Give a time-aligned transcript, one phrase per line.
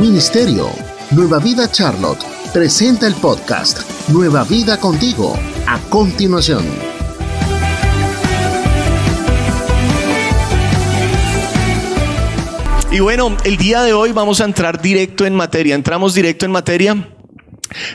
[0.00, 0.68] Ministerio.
[1.12, 5.38] Nueva Vida Charlotte presenta el podcast Nueva Vida contigo.
[5.66, 6.64] A continuación.
[12.90, 15.74] Y bueno, el día de hoy vamos a entrar directo en materia.
[15.74, 17.08] Entramos directo en materia.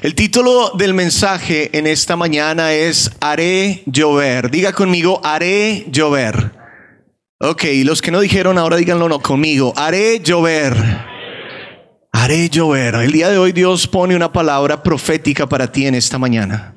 [0.01, 4.49] El título del mensaje en esta mañana es Haré llover.
[4.49, 6.51] Diga conmigo, haré llover.
[7.39, 9.73] Ok, los que no dijeron ahora díganlo no conmigo.
[9.75, 11.10] Haré llover.
[12.11, 12.95] Haré llover.
[12.95, 16.75] El día de hoy Dios pone una palabra profética para ti en esta mañana.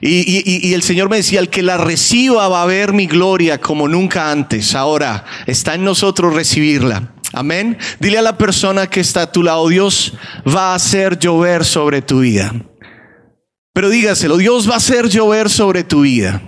[0.00, 3.60] Y, y, el Señor me decía, el que la reciba va a ver mi gloria
[3.60, 4.74] como nunca antes.
[4.74, 7.14] Ahora está en nosotros recibirla.
[7.32, 7.76] Amén.
[8.00, 10.14] Dile a la persona que está a tu lado, Dios
[10.46, 12.54] va a hacer llover sobre tu vida.
[13.72, 16.40] Pero dígaselo, Dios va a hacer llover sobre tu vida.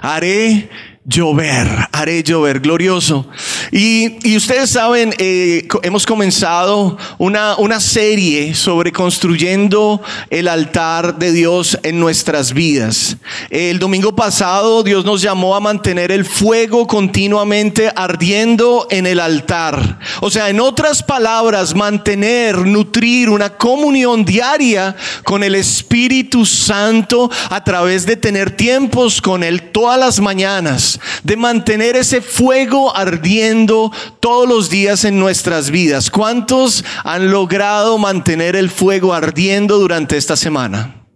[0.00, 0.70] Haré
[1.04, 3.26] llover, haré llover, glorioso.
[3.72, 11.32] Y, y ustedes saben, eh, hemos comenzado una, una serie sobre construyendo el altar de
[11.32, 13.16] Dios en nuestras vidas.
[13.50, 19.98] El domingo pasado Dios nos llamó a mantener el fuego continuamente ardiendo en el altar.
[20.20, 27.64] O sea, en otras palabras, mantener, nutrir una comunión diaria con el Espíritu Santo a
[27.64, 30.91] través de tener tiempos con Él todas las mañanas
[31.22, 36.10] de mantener ese fuego ardiendo todos los días en nuestras vidas.
[36.10, 41.06] ¿Cuántos han logrado mantener el fuego ardiendo durante esta semana?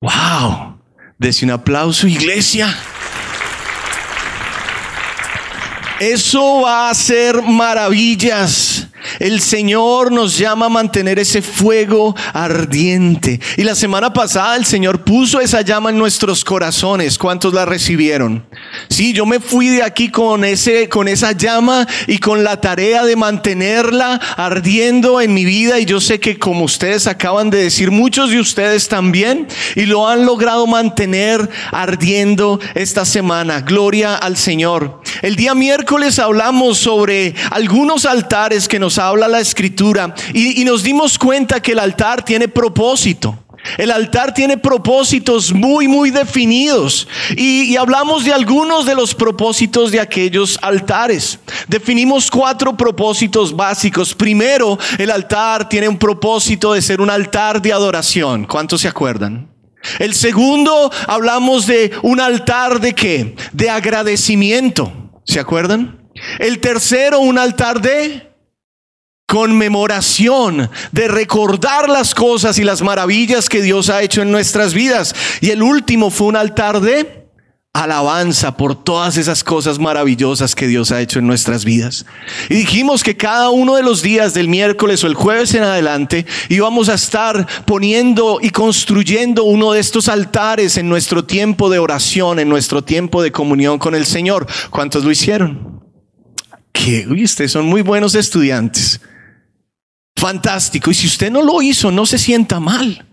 [0.00, 0.80] ¡Wow!
[1.18, 2.76] Dese un aplauso, iglesia.
[6.00, 8.88] Eso va a hacer maravillas.
[9.18, 13.40] El Señor nos llama a mantener ese fuego ardiente.
[13.56, 17.18] Y la semana pasada el Señor puso esa llama en nuestros corazones.
[17.18, 18.44] ¿Cuántos la recibieron?
[18.88, 23.04] Sí, yo me fui de aquí con ese con esa llama y con la tarea
[23.04, 27.90] de mantenerla ardiendo en mi vida y yo sé que como ustedes acaban de decir,
[27.90, 33.60] muchos de ustedes también y lo han logrado mantener ardiendo esta semana.
[33.60, 35.00] Gloria al Señor.
[35.22, 41.18] El día miércoles hablamos sobre algunos altares que nos habla la escritura y, nos dimos
[41.18, 43.38] cuenta que el altar tiene propósito.
[43.78, 47.06] El altar tiene propósitos muy, muy definidos.
[47.36, 51.38] Y, y, hablamos de algunos de los propósitos de aquellos altares.
[51.68, 54.14] Definimos cuatro propósitos básicos.
[54.14, 58.44] Primero, el altar tiene un propósito de ser un altar de adoración.
[58.46, 59.52] ¿Cuántos se acuerdan?
[59.98, 63.34] El segundo, hablamos de un altar de qué?
[63.52, 64.92] De agradecimiento.
[65.24, 66.08] ¿Se acuerdan?
[66.38, 68.31] El tercero, un altar de
[69.32, 75.14] conmemoración, de recordar las cosas y las maravillas que Dios ha hecho en nuestras vidas.
[75.40, 77.30] Y el último fue un altar de
[77.72, 82.04] alabanza por todas esas cosas maravillosas que Dios ha hecho en nuestras vidas.
[82.50, 86.26] Y dijimos que cada uno de los días del miércoles o el jueves en adelante
[86.50, 92.38] íbamos a estar poniendo y construyendo uno de estos altares en nuestro tiempo de oración,
[92.38, 94.46] en nuestro tiempo de comunión con el Señor.
[94.68, 95.80] ¿Cuántos lo hicieron?
[96.70, 99.00] Que, uy, ustedes son muy buenos estudiantes.
[100.22, 100.92] Fantástico.
[100.92, 103.04] Y si usted no lo hizo, no se sienta mal.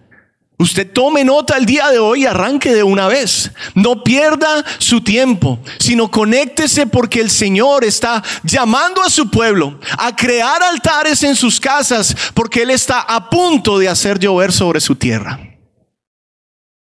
[0.59, 3.51] Usted tome nota el día de hoy y arranque de una vez.
[3.73, 10.15] No pierda su tiempo, sino conéctese porque el Señor está llamando a su pueblo a
[10.15, 14.95] crear altares en sus casas porque Él está a punto de hacer llover sobre su
[14.95, 15.39] tierra.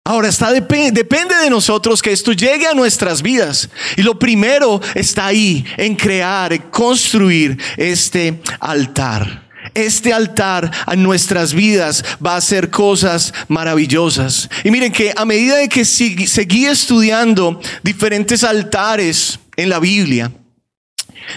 [0.04, 3.70] Ahora está depende de nosotros que esto llegue a nuestras vidas.
[3.96, 9.50] Y lo primero está ahí en crear, en construir este altar.
[9.74, 14.50] Este altar a nuestras vidas va a hacer cosas maravillosas.
[14.64, 20.30] Y miren que a medida de que seguí estudiando diferentes altares en la Biblia,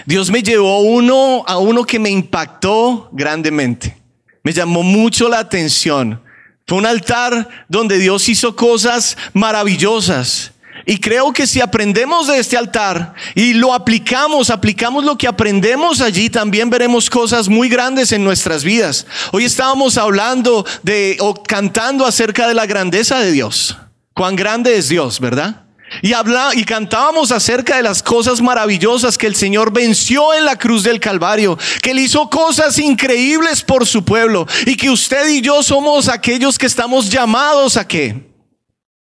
[0.04, 3.96] Dios me llevó uno a uno que me impactó grandemente.
[4.42, 6.22] Me llamó mucho la atención.
[6.66, 10.52] Fue un altar donde Dios hizo cosas maravillosas.
[10.88, 16.00] Y creo que si aprendemos de este altar y lo aplicamos, aplicamos lo que aprendemos
[16.00, 19.04] allí, también veremos cosas muy grandes en nuestras vidas.
[19.32, 23.76] Hoy estábamos hablando de o cantando acerca de la grandeza de Dios.
[24.14, 25.64] Cuán grande es Dios, ¿verdad?
[26.02, 30.56] Y, habla, y cantábamos acerca de las cosas maravillosas que el Señor venció en la
[30.56, 35.40] cruz del Calvario, que Él hizo cosas increíbles por su pueblo y que usted y
[35.40, 38.35] yo somos aquellos que estamos llamados a qué?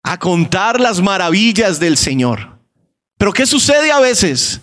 [0.03, 2.59] A contar las maravillas del Señor.
[3.19, 4.61] Pero ¿qué sucede a veces?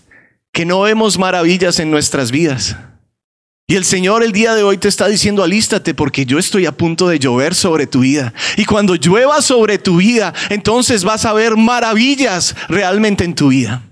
[0.52, 2.76] Que no vemos maravillas en nuestras vidas.
[3.68, 6.76] Y el Señor el día de hoy te está diciendo, alístate porque yo estoy a
[6.76, 8.34] punto de llover sobre tu vida.
[8.58, 13.84] Y cuando llueva sobre tu vida, entonces vas a ver maravillas realmente en tu vida.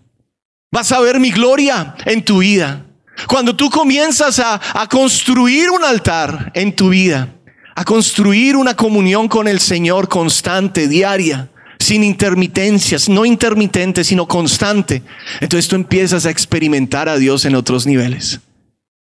[0.72, 2.88] Vas a ver mi gloria en tu vida.
[3.28, 7.37] Cuando tú comienzas a, a construir un altar en tu vida,
[7.78, 15.04] a construir una comunión con el Señor constante, diaria, sin intermitencias, no intermitente, sino constante.
[15.42, 18.40] Entonces tú empiezas a experimentar a Dios en otros niveles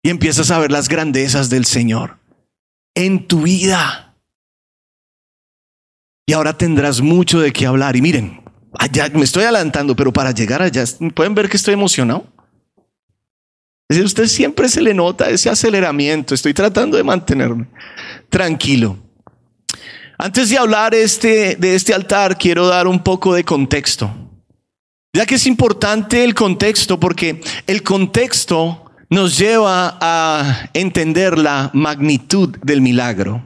[0.02, 2.18] y empiezas a ver las grandezas del Señor
[2.94, 4.14] en tu vida.
[6.26, 7.96] Y ahora tendrás mucho de qué hablar.
[7.96, 8.42] Y miren,
[8.78, 12.26] allá me estoy adelantando, pero para llegar allá, ¿pueden ver que estoy emocionado?
[13.88, 16.34] Es decir, usted siempre se le nota ese aceleramiento.
[16.34, 17.66] Estoy tratando de mantenerme
[18.28, 18.98] tranquilo.
[20.18, 24.10] Antes de hablar este, de este altar, quiero dar un poco de contexto.
[25.12, 32.56] Ya que es importante el contexto porque el contexto nos lleva a entender la magnitud
[32.62, 33.42] del milagro.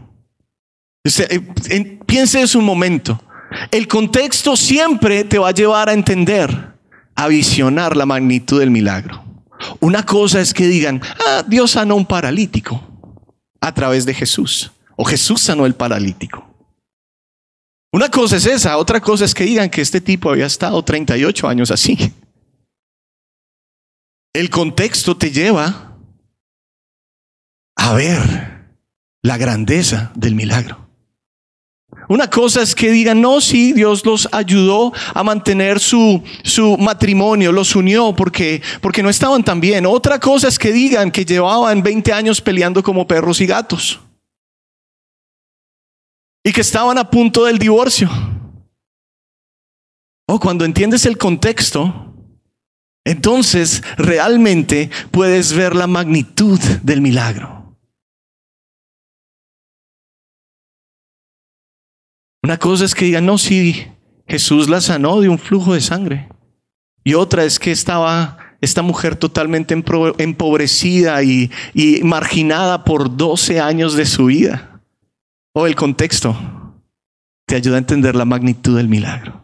[1.05, 3.23] Eh, piense en un momento.
[3.71, 6.75] El contexto siempre te va a llevar a entender,
[7.15, 9.23] a visionar la magnitud del milagro.
[9.81, 12.92] Una cosa es que digan, ah, Dios sanó un paralítico
[13.63, 14.73] a través de Jesús.
[14.97, 16.47] O Jesús sanó el paralítico.
[17.93, 21.49] Una cosa es esa, otra cosa es que digan que este tipo había estado 38
[21.49, 22.13] años así.
[24.35, 25.99] El contexto te lleva
[27.77, 28.77] a ver
[29.23, 30.89] la grandeza del milagro.
[32.09, 37.53] Una cosa es que digan, no, sí, Dios los ayudó a mantener su, su matrimonio,
[37.53, 39.87] los unió porque, porque no estaban tan bien.
[39.87, 44.01] Otra cosa es que digan que llevaban 20 años peleando como perros y gatos
[46.45, 48.11] y que estaban a punto del divorcio.
[50.27, 52.15] O oh, cuando entiendes el contexto,
[53.05, 57.62] entonces realmente puedes ver la magnitud del milagro.
[62.43, 63.87] Una cosa es que digan, no, sí,
[64.27, 66.29] Jesús la sanó de un flujo de sangre.
[67.05, 73.95] Y otra es que estaba esta mujer totalmente empobrecida y, y marginada por 12 años
[73.95, 74.81] de su vida
[75.53, 76.37] o el contexto
[77.47, 79.43] te ayuda a entender la magnitud del milagro.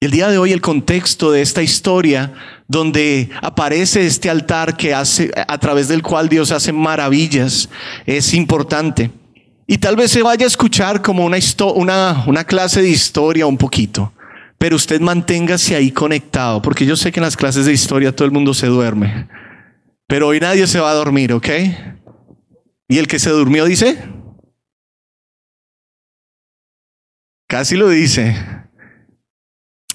[0.00, 2.34] Y el día de hoy el contexto de esta historia
[2.68, 7.68] donde aparece este altar que hace a través del cual Dios hace maravillas
[8.04, 9.10] es importante.
[9.66, 11.38] Y tal vez se vaya a escuchar como una,
[11.74, 14.12] una, una clase de historia un poquito,
[14.58, 18.26] pero usted manténgase ahí conectado, porque yo sé que en las clases de historia todo
[18.26, 19.28] el mundo se duerme,
[20.06, 21.48] pero hoy nadie se va a dormir, ¿ok?
[22.88, 23.98] Y el que se durmió dice,
[27.52, 28.34] Casi lo dice.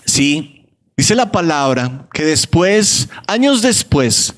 [0.06, 4.36] Sí, dice la palabra que después, años después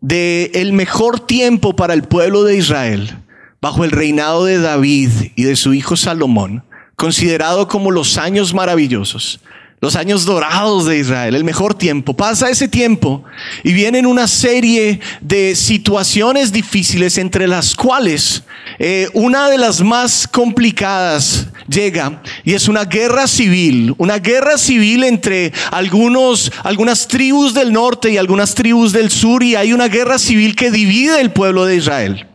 [0.00, 3.18] de el mejor tiempo para el pueblo de Israel,
[3.66, 6.62] bajo el reinado de David y de su hijo Salomón,
[6.94, 9.40] considerado como los años maravillosos,
[9.80, 12.14] los años dorados de Israel, el mejor tiempo.
[12.14, 13.24] Pasa ese tiempo
[13.64, 18.44] y vienen una serie de situaciones difíciles entre las cuales
[18.78, 25.02] eh, una de las más complicadas llega y es una guerra civil, una guerra civil
[25.02, 30.20] entre algunos, algunas tribus del norte y algunas tribus del sur y hay una guerra
[30.20, 32.26] civil que divide el pueblo de Israel.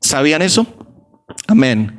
[0.00, 0.66] ¿Sabían eso?
[1.46, 1.96] Amén.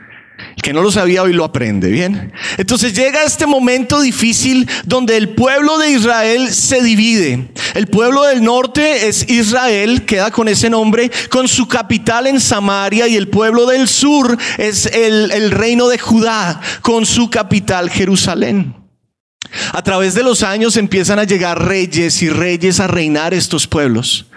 [0.55, 2.33] El que no lo sabía hoy lo aprende, ¿bien?
[2.57, 7.51] Entonces llega este momento difícil donde el pueblo de Israel se divide.
[7.75, 13.07] El pueblo del norte es Israel, queda con ese nombre, con su capital en Samaria,
[13.07, 18.75] y el pueblo del sur es el, el reino de Judá, con su capital Jerusalén.
[19.73, 24.27] A través de los años empiezan a llegar reyes y reyes a reinar estos pueblos.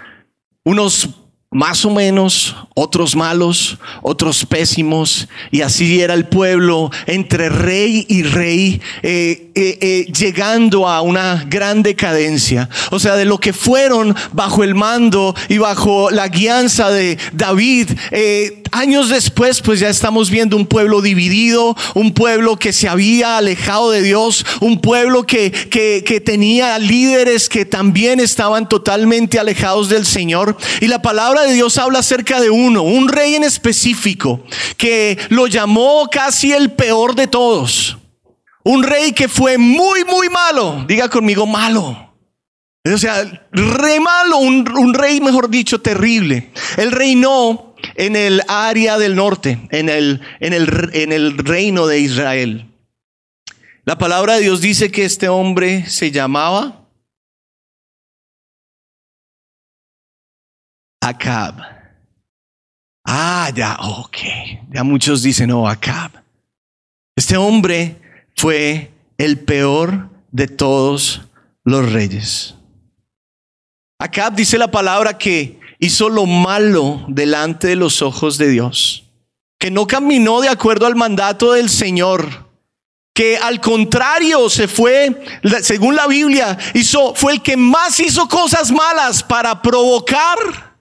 [0.64, 1.23] Unos
[1.54, 8.24] más o menos, otros malos, otros pésimos, y así era el pueblo entre rey y
[8.24, 12.68] rey, eh, eh, eh, llegando a una gran decadencia.
[12.90, 17.90] O sea, de lo que fueron bajo el mando y bajo la guianza de David,
[18.72, 23.92] años después, pues ya estamos viendo un pueblo dividido, un pueblo que se había alejado
[23.92, 30.04] de Dios, un pueblo que, que, que tenía líderes que también estaban totalmente alejados del
[30.04, 30.56] Señor.
[30.80, 34.44] Y la palabra de Dios habla acerca de uno, un rey en específico,
[34.76, 37.98] que lo llamó casi el peor de todos.
[38.64, 40.84] Un rey que fue muy, muy malo.
[40.88, 42.14] Diga conmigo, malo.
[42.86, 46.50] O sea, re malo, un, rey, mejor dicho, terrible.
[46.76, 52.00] Él reinó en el área del norte, en el, en el, en el reino de
[52.00, 52.70] Israel.
[53.84, 56.83] La palabra de Dios dice que este hombre se llamaba
[61.04, 61.60] Acab.
[63.04, 64.16] Ah, ya, ok.
[64.70, 66.10] Ya muchos dicen, oh, Acab.
[67.14, 68.00] Este hombre
[68.34, 71.20] fue el peor de todos
[71.62, 72.54] los reyes.
[73.98, 79.04] Acab dice la palabra que hizo lo malo delante de los ojos de Dios,
[79.58, 82.48] que no caminó de acuerdo al mandato del Señor,
[83.14, 85.22] que al contrario se fue,
[85.60, 90.73] según la Biblia, hizo, fue el que más hizo cosas malas para provocar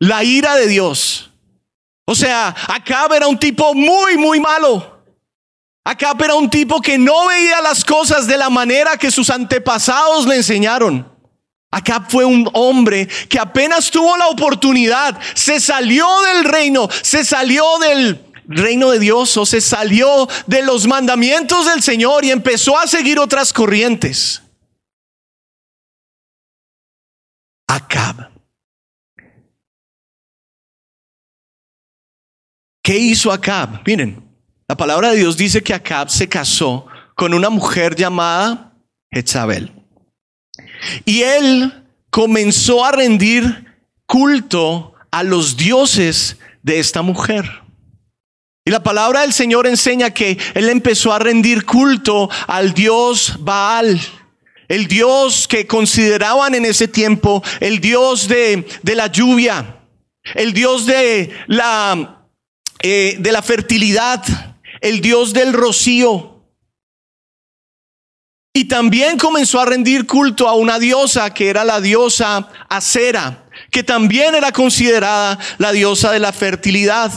[0.00, 1.30] la ira de Dios.
[2.06, 4.98] O sea, Acab era un tipo muy, muy malo.
[5.84, 10.26] Acab era un tipo que no veía las cosas de la manera que sus antepasados
[10.26, 11.08] le enseñaron.
[11.70, 17.64] Acab fue un hombre que apenas tuvo la oportunidad, se salió del reino, se salió
[17.78, 22.88] del reino de Dios o se salió de los mandamientos del Señor y empezó a
[22.88, 24.42] seguir otras corrientes.
[27.68, 28.39] Acab.
[32.90, 33.82] ¿Qué hizo Acab?
[33.86, 34.20] Miren,
[34.66, 38.72] la palabra de Dios dice que Acab se casó con una mujer llamada
[39.12, 39.70] Jezabel.
[41.04, 47.62] Y él comenzó a rendir culto a los dioses de esta mujer.
[48.64, 54.00] Y la palabra del Señor enseña que él empezó a rendir culto al dios Baal,
[54.66, 59.76] el dios que consideraban en ese tiempo el dios de, la lluvia,
[60.34, 62.19] el dios de la,
[62.82, 64.24] eh, de la fertilidad,
[64.80, 66.44] el dios del rocío.
[68.52, 73.82] Y también comenzó a rendir culto a una diosa que era la diosa Acera, que
[73.82, 77.12] también era considerada la diosa de la fertilidad.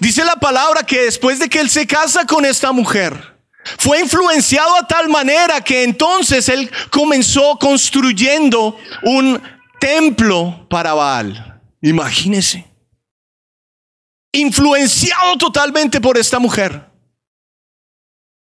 [0.00, 3.36] Dice la palabra que después de que él se casa con esta mujer,
[3.78, 9.40] fue influenciado a tal manera que entonces él comenzó construyendo un
[9.80, 11.60] templo para Baal.
[11.82, 12.75] Imagínese.
[14.36, 16.84] Influenciado totalmente por esta mujer.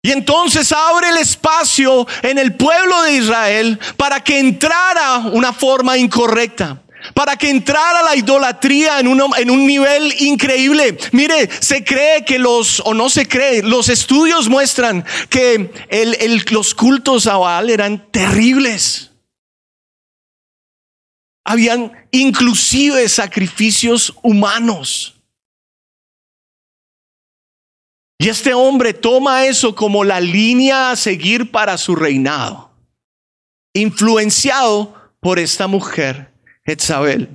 [0.01, 5.97] Y entonces abre el espacio en el pueblo de Israel para que entrara una forma
[5.97, 6.81] incorrecta.
[7.13, 9.07] Para que entrara la idolatría en,
[9.37, 10.97] en un nivel increíble.
[11.11, 15.71] Mire, se cree que los, o no se cree, los estudios muestran que
[16.49, 19.11] los cultos a Baal eran terribles.
[21.45, 25.16] Habían inclusive sacrificios humanos.
[28.19, 32.71] Y este hombre toma eso como la línea a seguir para su reinado,
[33.73, 36.33] influenciado por esta mujer,
[36.65, 37.29] Jezabel.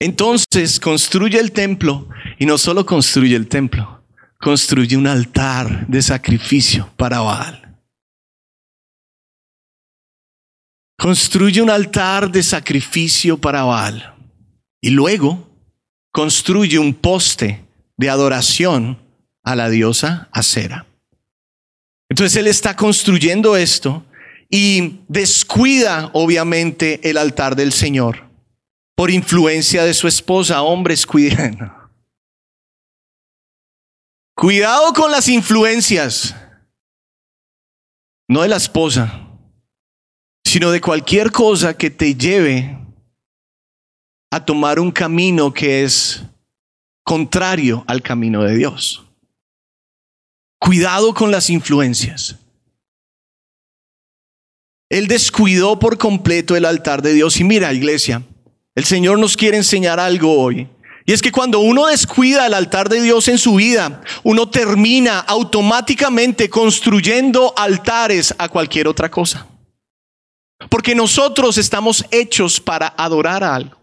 [0.00, 2.08] Entonces construye el templo
[2.38, 4.02] y no solo construye el templo,
[4.40, 7.64] construye un altar de sacrificio para Baal.
[10.96, 14.14] Construye un altar de sacrificio para Baal
[14.80, 15.48] y luego
[16.10, 17.64] construye un poste
[17.96, 18.98] de adoración
[19.48, 20.86] a la diosa Acera.
[22.10, 24.04] Entonces él está construyendo esto
[24.50, 28.28] y descuida obviamente el altar del Señor
[28.94, 30.62] por influencia de su esposa.
[30.62, 31.70] Hombres, cuiden.
[34.34, 36.36] Cuidado con las influencias,
[38.28, 39.26] no de la esposa,
[40.44, 42.78] sino de cualquier cosa que te lleve
[44.30, 46.22] a tomar un camino que es
[47.02, 49.07] contrario al camino de Dios.
[50.58, 52.36] Cuidado con las influencias.
[54.88, 57.38] Él descuidó por completo el altar de Dios.
[57.40, 58.22] Y mira, iglesia,
[58.74, 60.68] el Señor nos quiere enseñar algo hoy.
[61.04, 65.20] Y es que cuando uno descuida el altar de Dios en su vida, uno termina
[65.20, 69.46] automáticamente construyendo altares a cualquier otra cosa.
[70.68, 73.78] Porque nosotros estamos hechos para adorar a algo.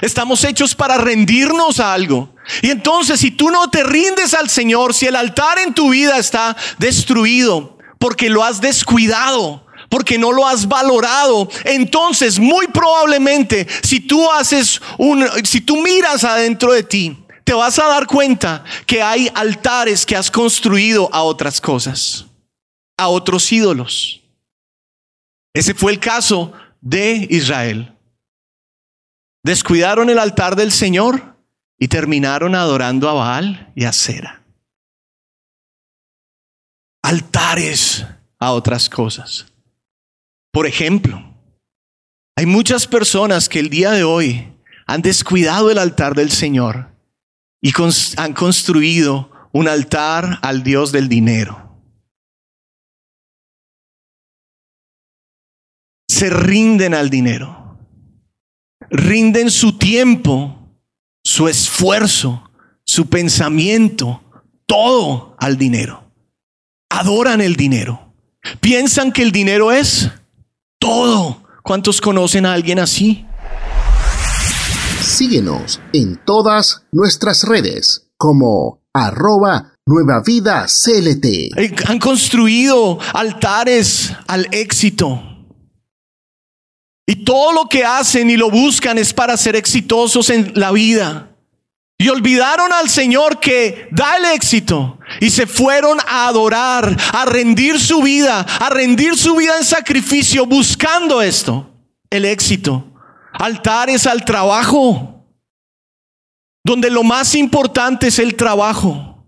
[0.00, 2.33] Estamos hechos para rendirnos a algo.
[2.62, 6.18] Y entonces si tú no te rindes al Señor, si el altar en tu vida
[6.18, 14.00] está destruido porque lo has descuidado, porque no lo has valorado, entonces muy probablemente si
[14.00, 19.02] tú haces un si tú miras adentro de ti, te vas a dar cuenta que
[19.02, 22.26] hay altares que has construido a otras cosas,
[22.96, 24.22] a otros ídolos.
[25.54, 27.96] Ese fue el caso de Israel.
[29.44, 31.33] Descuidaron el altar del Señor
[31.78, 34.42] y terminaron adorando a Baal y a Cera.
[37.02, 38.06] Altares
[38.38, 39.46] a otras cosas.
[40.52, 41.22] Por ejemplo,
[42.36, 44.52] hay muchas personas que el día de hoy
[44.86, 46.90] han descuidado el altar del Señor
[47.60, 47.72] y
[48.16, 51.60] han construido un altar al Dios del dinero.
[56.08, 57.64] Se rinden al dinero
[58.90, 60.63] rinden su tiempo,
[61.24, 62.50] su esfuerzo,
[62.84, 64.22] su pensamiento,
[64.66, 66.04] todo al dinero.
[66.90, 68.12] Adoran el dinero.
[68.60, 70.10] Piensan que el dinero es
[70.78, 71.42] todo.
[71.62, 73.24] ¿Cuántos conocen a alguien así?
[75.00, 81.24] Síguenos en todas nuestras redes como arroba Nueva Vida CLT.
[81.56, 85.22] Eh, Han construido altares al éxito.
[87.06, 91.30] Y todo lo que hacen y lo buscan es para ser exitosos en la vida.
[91.98, 94.98] Y olvidaron al Señor que da el éxito.
[95.20, 100.46] Y se fueron a adorar, a rendir su vida, a rendir su vida en sacrificio
[100.46, 101.70] buscando esto,
[102.10, 102.90] el éxito.
[103.32, 105.14] Altares al trabajo,
[106.64, 109.24] donde lo más importante es el trabajo,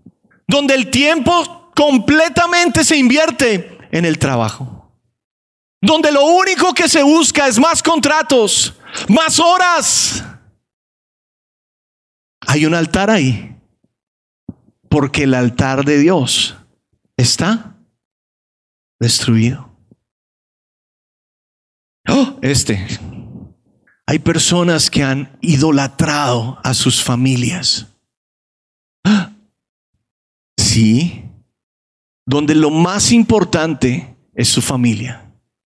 [0.48, 4.75] donde el tiempo completamente se invierte en el trabajo,
[5.80, 8.74] donde lo único que se busca es más contratos,
[9.08, 10.24] más horas.
[12.46, 13.56] Hay un altar ahí,
[14.88, 16.56] porque el altar de Dios
[17.16, 17.76] está
[18.98, 19.70] destruido.
[22.08, 22.86] Oh, este.
[24.06, 27.88] Hay personas que han idolatrado a sus familias.
[29.04, 29.32] ¡Ah!
[30.56, 31.24] Sí,
[32.24, 35.25] donde lo más importante es su familia.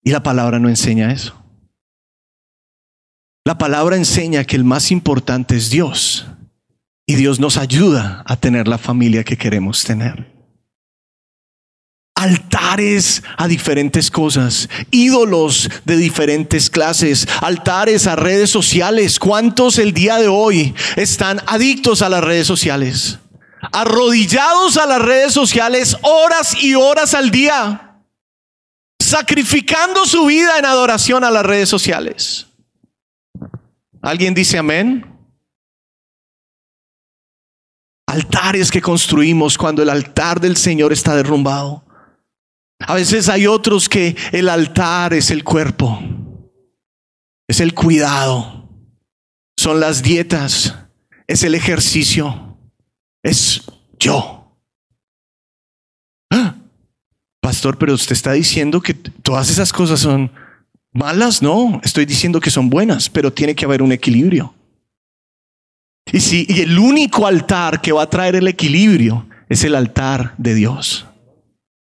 [0.07, 1.35] Y la palabra no enseña eso.
[3.45, 6.27] La palabra enseña que el más importante es Dios.
[7.07, 10.33] Y Dios nos ayuda a tener la familia que queremos tener.
[12.15, 19.19] Altares a diferentes cosas, ídolos de diferentes clases, altares a redes sociales.
[19.19, 23.19] ¿Cuántos el día de hoy están adictos a las redes sociales?
[23.73, 27.86] Arrodillados a las redes sociales horas y horas al día,
[29.07, 32.49] sacrificando su vida en adoración a las redes sociales.
[34.03, 35.07] ¿Alguien dice amén?
[38.07, 41.85] Altares que construimos cuando el altar del Señor está derrumbado.
[42.81, 46.01] A veces hay otros que el altar es el cuerpo,
[47.49, 48.69] es el cuidado,
[49.57, 50.75] son las dietas,
[51.27, 52.59] es el ejercicio,
[53.23, 53.63] es
[53.99, 54.57] yo.
[56.31, 56.57] Ah,
[57.46, 60.32] Pastor, pero usted está diciendo que todas esas cosas son
[60.92, 64.52] malas, no, estoy diciendo que son buenas, pero tiene que haber un equilibrio.
[66.11, 70.35] Y si y el único altar que va a traer el equilibrio es el altar
[70.38, 71.06] de Dios.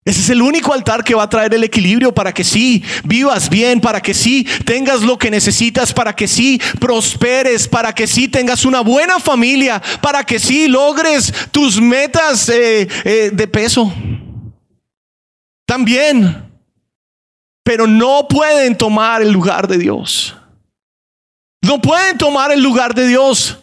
[0.04, 3.50] Ese es el único altar que va a traer el equilibrio para que sí vivas
[3.50, 8.28] bien, para que sí tengas lo que necesitas, para que sí prosperes, para que sí
[8.28, 13.94] tengas una buena familia, para que sí logres tus metas eh, eh, de peso.
[15.66, 16.52] También,
[17.64, 20.36] pero no pueden tomar el lugar de Dios.
[21.62, 23.58] No pueden tomar el lugar de Dios.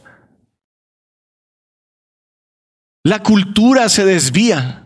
[3.04, 4.82] La cultura se desvía.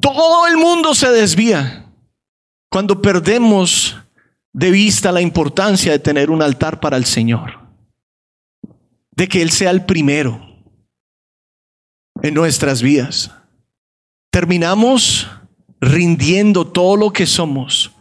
[0.00, 1.86] Todo el mundo se desvía
[2.70, 3.96] cuando perdemos
[4.52, 7.60] de vista la importancia de tener un altar para el Señor.
[9.10, 10.40] De que Él sea el primero
[12.22, 13.30] en nuestras vidas.
[14.34, 15.28] Terminamos
[15.80, 17.92] rindiendo todo lo que somos,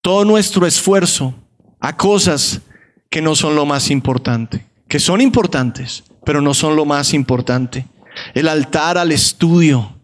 [0.00, 1.34] todo nuestro esfuerzo
[1.78, 2.62] a cosas
[3.10, 7.86] que no son lo más importante, que son importantes, pero no son lo más importante.
[8.32, 9.94] El altar al estudio.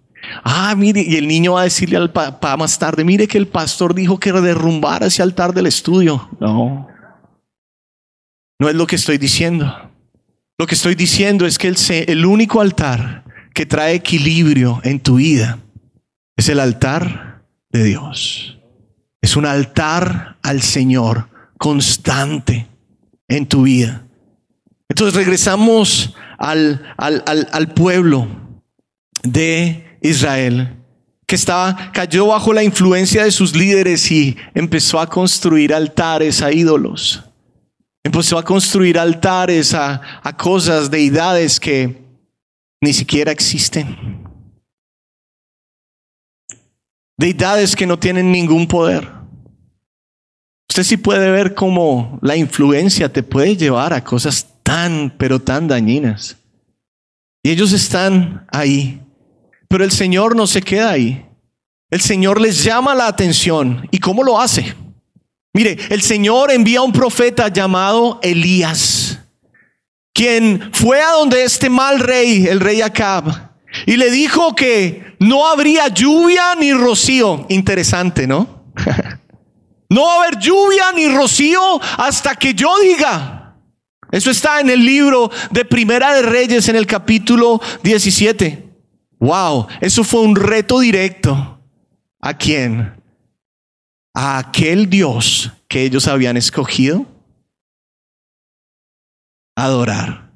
[0.44, 3.48] Ah, mire, y el niño va a decirle al papá más tarde, mire que el
[3.48, 6.28] pastor dijo que derrumbara ese altar del estudio.
[6.40, 6.88] No,
[8.58, 9.90] no es lo que estoy diciendo.
[10.58, 15.14] Lo que estoy diciendo es que el, el único altar que trae equilibrio en tu
[15.14, 15.58] vida
[16.40, 18.58] es el altar de Dios.
[19.20, 22.66] Es un altar al Señor constante
[23.28, 24.06] en tu vida.
[24.88, 28.26] Entonces regresamos al, al, al, pueblo
[29.22, 30.78] de Israel
[31.26, 36.50] que estaba, cayó bajo la influencia de sus líderes y empezó a construir altares a
[36.50, 37.22] ídolos.
[38.02, 42.02] Empezó a construir altares a, a cosas, deidades que
[42.80, 44.19] ni siquiera existen.
[47.20, 49.06] Deidades que no tienen ningún poder.
[50.70, 55.68] Usted sí puede ver cómo la influencia te puede llevar a cosas tan, pero tan
[55.68, 56.38] dañinas.
[57.42, 59.02] Y ellos están ahí.
[59.68, 61.26] Pero el Señor no se queda ahí.
[61.90, 63.86] El Señor les llama la atención.
[63.90, 64.74] ¿Y cómo lo hace?
[65.52, 69.18] Mire, el Señor envía a un profeta llamado Elías,
[70.14, 73.49] quien fue a donde este mal rey, el rey Acab,
[73.86, 77.46] y le dijo que no habría lluvia ni rocío.
[77.48, 78.64] Interesante, ¿no?
[79.88, 83.56] no va a haber lluvia ni rocío hasta que yo diga.
[84.10, 88.68] Eso está en el libro de Primera de Reyes en el capítulo 17.
[89.20, 91.60] Wow, eso fue un reto directo.
[92.20, 93.00] ¿A quién?
[94.14, 97.06] A aquel Dios que ellos habían escogido.
[99.54, 100.29] adorar.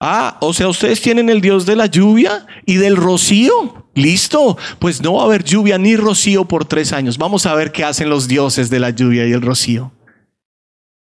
[0.00, 3.86] Ah, o sea, ustedes tienen el Dios de la lluvia y del rocío.
[3.94, 7.18] Listo, pues no va a haber lluvia ni rocío por tres años.
[7.18, 9.92] Vamos a ver qué hacen los dioses de la lluvia y el rocío.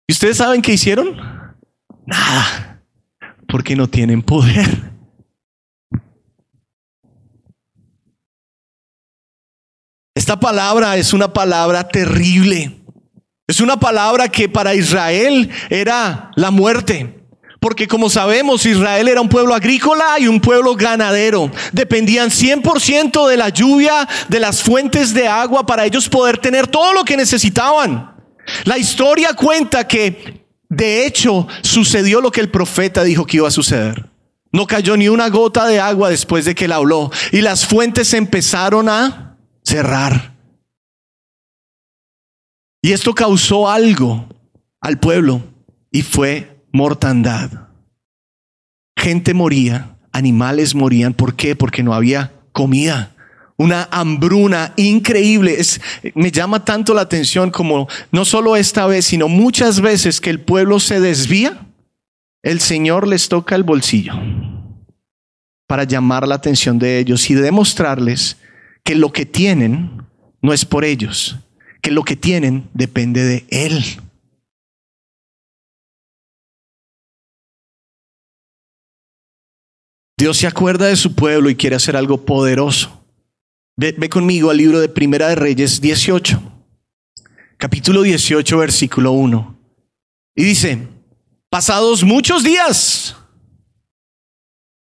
[0.07, 1.17] ¿Y ustedes saben qué hicieron?
[2.07, 2.83] Nada,
[3.47, 4.89] porque no tienen poder.
[10.15, 12.81] Esta palabra es una palabra terrible.
[13.47, 17.18] Es una palabra que para Israel era la muerte.
[17.61, 21.51] Porque como sabemos, Israel era un pueblo agrícola y un pueblo ganadero.
[21.73, 26.93] Dependían 100% de la lluvia, de las fuentes de agua para ellos poder tener todo
[26.95, 28.15] lo que necesitaban.
[28.65, 33.53] La historia cuenta que de hecho sucedió lo que el profeta dijo que iba a
[33.53, 34.09] suceder.
[34.53, 38.15] No cayó ni una gota de agua después de que él habló y las fuentes
[38.15, 40.35] empezaron a cerrar.
[42.81, 44.29] Y esto causó algo
[44.81, 45.43] al pueblo
[45.91, 47.51] y fue mortandad.
[48.97, 51.13] Gente moría, animales morían.
[51.13, 51.57] ¿Por qué?
[51.57, 53.17] Porque no había comida.
[53.57, 55.59] Una hambruna increíble.
[56.15, 60.41] Me llama tanto la atención como no solo esta vez, sino muchas veces que el
[60.41, 61.67] pueblo se desvía,
[62.45, 64.15] el Señor les toca el bolsillo
[65.67, 68.37] para llamar la atención de ellos y demostrarles
[68.85, 70.05] que lo que tienen
[70.41, 71.37] no es por ellos,
[71.83, 73.85] que lo que tienen depende de Él.
[80.19, 83.05] Dios se acuerda de su pueblo y quiere hacer algo poderoso.
[83.77, 86.43] Ve, conmigo al libro de Primera de Reyes 18,
[87.57, 89.57] capítulo 18, versículo 1.
[90.35, 90.89] Y dice,
[91.49, 93.15] pasados muchos días,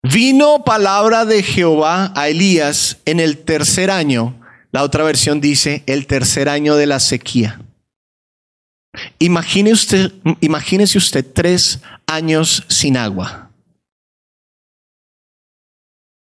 [0.02, 4.40] vino palabra de Jehová a Elías en el tercer año.
[4.72, 7.60] La otra versión dice, el tercer año de la sequía.
[9.20, 13.51] Imagine usted, imagínese usted tres años sin agua.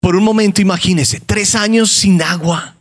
[0.07, 2.77] Por un momento imagínese, tres años sin agua,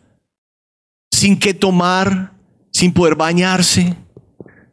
[1.11, 2.31] sin que tomar,
[2.71, 3.97] sin poder bañarse,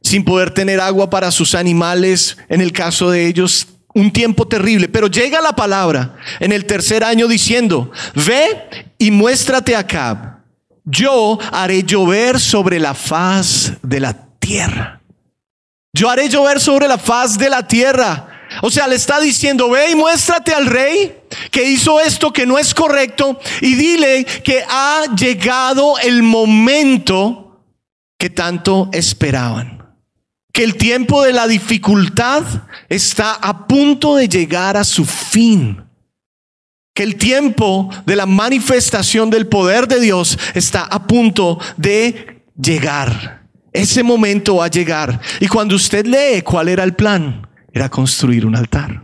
[0.03, 4.87] sin poder tener agua para sus animales, en el caso de ellos, un tiempo terrible.
[4.87, 10.43] Pero llega la palabra en el tercer año diciendo, ve y muéstrate acá,
[10.85, 15.01] yo haré llover sobre la faz de la tierra.
[15.91, 18.33] Yo haré llover sobre la faz de la tierra
[18.65, 21.17] o sea, le está diciendo, ve y muéstrate al rey
[21.52, 27.62] que hizo esto que no es correcto y dile que ha llegado el momento
[28.17, 29.86] que tanto esperaban.
[30.54, 32.45] Que el tiempo de la dificultad
[32.88, 35.84] está a punto de llegar a su fin.
[36.93, 43.43] Que el tiempo de la manifestación del poder de Dios está a punto de llegar.
[43.73, 45.19] Ese momento va a llegar.
[45.41, 47.42] Y cuando usted lee cuál era el plan,
[47.73, 49.03] era construir un altar.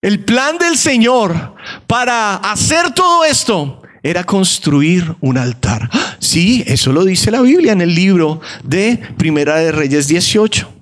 [0.00, 5.90] El plan del Señor para hacer todo esto era construir un altar.
[6.20, 10.72] Sí, eso lo dice la Biblia en el libro de Primera de Reyes 18.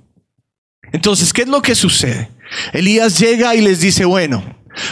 [0.92, 2.30] Entonces, ¿qué es lo que sucede?
[2.72, 4.44] Elías llega y les dice, bueno,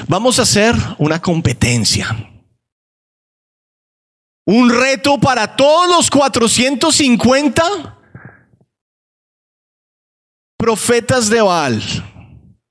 [0.09, 2.16] vamos a hacer una competencia.
[4.45, 7.99] Un reto para todos los 450
[10.57, 11.83] profetas de Baal,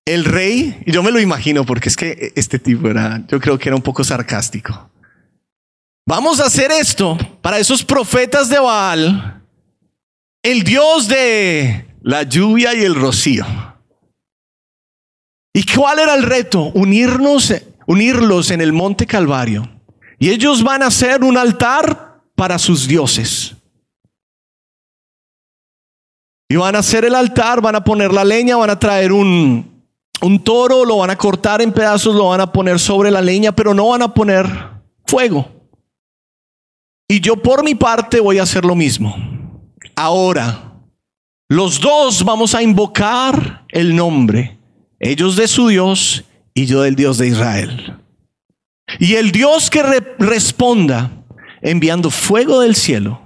[0.05, 3.57] el rey, y yo me lo imagino porque es que este tipo era, yo creo
[3.57, 4.89] que era un poco sarcástico.
[6.07, 9.41] Vamos a hacer esto para esos profetas de Baal,
[10.43, 13.45] el Dios de la lluvia y el rocío.
[15.51, 16.71] ¿Y cuál era el reto?
[16.75, 17.53] Unirnos,
[17.87, 19.67] unirlos en el monte Calvario.
[20.19, 23.54] Y ellos van a hacer un altar para sus dioses.
[26.47, 29.83] Y van a hacer el altar, van a poner la leña, van a traer un,
[30.21, 33.51] un toro, lo van a cortar en pedazos, lo van a poner sobre la leña,
[33.51, 34.47] pero no van a poner
[35.05, 35.49] fuego.
[37.07, 39.15] Y yo por mi parte voy a hacer lo mismo.
[39.95, 40.81] Ahora,
[41.49, 44.59] los dos vamos a invocar el nombre,
[44.99, 47.99] ellos de su Dios y yo del Dios de Israel.
[48.99, 49.81] Y el Dios que
[50.19, 51.11] responda
[51.61, 53.19] enviando fuego del cielo,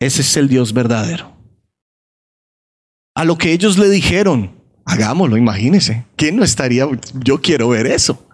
[0.00, 1.37] ese es el Dios verdadero
[3.18, 4.52] a lo que ellos le dijeron.
[4.84, 6.04] Hagámoslo, imagínense.
[6.14, 6.86] ¿Quién no estaría?
[7.14, 8.24] Yo quiero ver eso.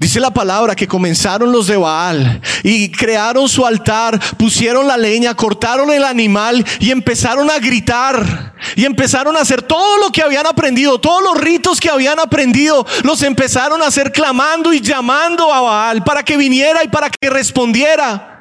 [0.00, 5.36] Dice la palabra que comenzaron los de Baal y crearon su altar, pusieron la leña,
[5.36, 10.48] cortaron el animal y empezaron a gritar y empezaron a hacer todo lo que habían
[10.48, 15.60] aprendido, todos los ritos que habían aprendido, los empezaron a hacer clamando y llamando a
[15.60, 18.35] Baal para que viniera y para que respondiera.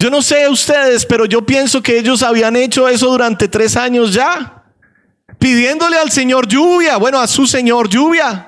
[0.00, 4.14] Yo no sé ustedes, pero yo pienso que ellos habían hecho eso durante tres años
[4.14, 4.64] ya.
[5.38, 8.46] pidiéndole al Señor lluvia, bueno, a su Señor lluvia.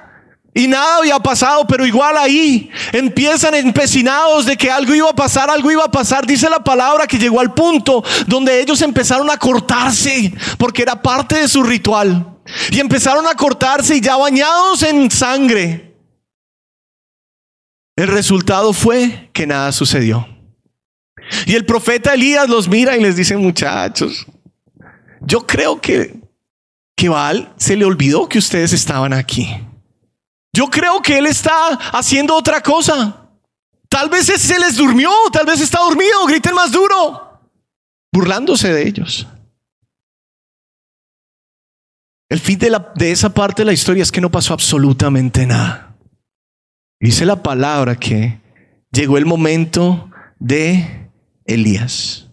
[0.54, 5.50] Y nada había pasado, pero igual ahí empiezan empecinados de que algo iba a pasar,
[5.50, 6.26] algo iba a pasar.
[6.26, 11.36] Dice la palabra que llegó al punto donde ellos empezaron a cortarse, porque era parte
[11.36, 12.38] de su ritual.
[12.70, 15.96] Y empezaron a cortarse y ya bañados en sangre.
[17.94, 20.31] El resultado fue que nada sucedió.
[21.46, 24.26] Y el profeta Elías los mira y les dice, muchachos,
[25.20, 26.20] yo creo que,
[26.96, 29.48] que Baal se le olvidó que ustedes estaban aquí.
[30.52, 33.28] Yo creo que él está haciendo otra cosa.
[33.88, 37.40] Tal vez se les durmió, tal vez está dormido, griten más duro,
[38.12, 39.26] burlándose de ellos.
[42.28, 45.46] El fin de, la, de esa parte de la historia es que no pasó absolutamente
[45.46, 45.94] nada.
[46.98, 48.40] Dice la palabra que
[48.90, 51.01] llegó el momento de
[51.44, 52.28] Elías.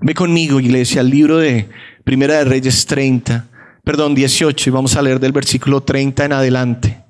[0.00, 1.68] Ve conmigo, iglesia, al libro de
[2.04, 3.46] Primera de Reyes 30,
[3.84, 7.04] perdón, 18, y vamos a leer del versículo 30 en adelante.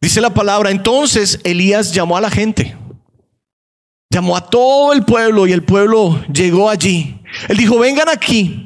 [0.00, 2.76] Dice la palabra, entonces Elías llamó a la gente,
[4.10, 7.20] llamó a todo el pueblo y el pueblo llegó allí.
[7.48, 8.64] Él dijo, vengan aquí.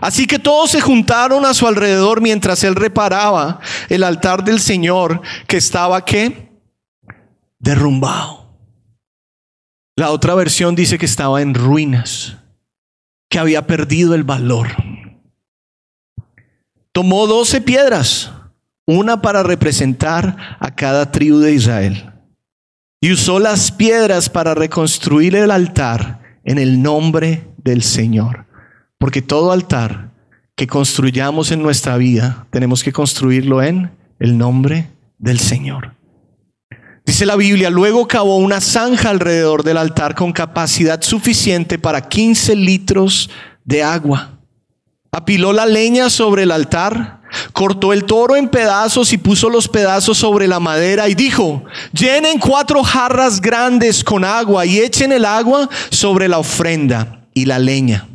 [0.00, 5.20] Así que todos se juntaron a su alrededor mientras él reparaba el altar del Señor
[5.46, 6.48] que estaba qué?
[7.58, 8.43] Derrumbado.
[9.96, 12.36] La otra versión dice que estaba en ruinas,
[13.28, 14.68] que había perdido el valor.
[16.92, 18.32] Tomó doce piedras
[18.86, 22.12] una para representar a cada tribu de Israel.
[23.00, 28.46] Y usó las piedras para reconstruir el altar en el nombre del Señor.
[28.98, 30.10] Porque todo altar
[30.56, 35.94] que construyamos en nuestra vida, tenemos que construirlo en el nombre del Señor.
[37.04, 42.56] Dice la Biblia, luego cavó una zanja alrededor del altar con capacidad suficiente para 15
[42.56, 43.30] litros
[43.64, 44.38] de agua.
[45.12, 50.18] Apiló la leña sobre el altar cortó el toro en pedazos y puso los pedazos
[50.18, 55.68] sobre la madera y dijo, llenen cuatro jarras grandes con agua y echen el agua
[55.90, 58.08] sobre la ofrenda y la leña.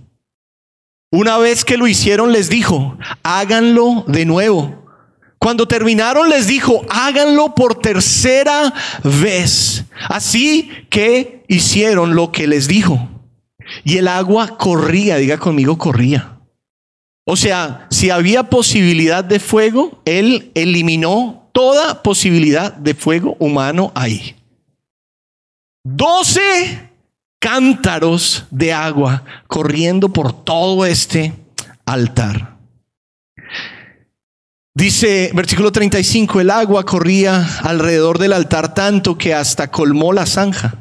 [1.11, 4.78] Una vez que lo hicieron les dijo, háganlo de nuevo.
[5.39, 8.73] Cuando terminaron les dijo, háganlo por tercera
[9.03, 9.85] vez.
[10.09, 13.09] Así que hicieron lo que les dijo.
[13.85, 16.39] Y el agua corría, diga conmigo, corría.
[17.25, 24.35] O sea, si había posibilidad de fuego, él eliminó toda posibilidad de fuego humano ahí.
[25.83, 26.89] Doce
[27.39, 31.33] cántaros de agua corriendo por todo este
[31.85, 32.48] altar.
[34.79, 40.77] Dice versículo 35, el agua corría alrededor del altar tanto que hasta colmó la zanja.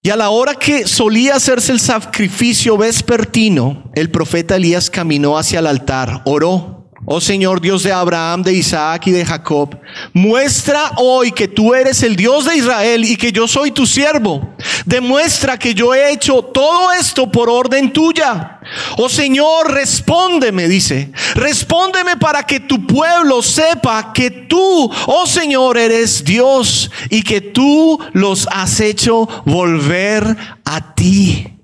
[0.00, 5.58] Y a la hora que solía hacerse el sacrificio vespertino, el profeta Elías caminó hacia
[5.58, 9.78] el altar, oró Oh Señor Dios de Abraham, de Isaac y de Jacob,
[10.12, 14.54] muestra hoy que tú eres el Dios de Israel y que yo soy tu siervo.
[14.84, 18.60] Demuestra que yo he hecho todo esto por orden tuya.
[18.98, 21.10] Oh Señor, respóndeme, dice.
[21.34, 27.98] Respóndeme para que tu pueblo sepa que tú, oh Señor, eres Dios y que tú
[28.12, 30.36] los has hecho volver
[30.66, 31.59] a ti.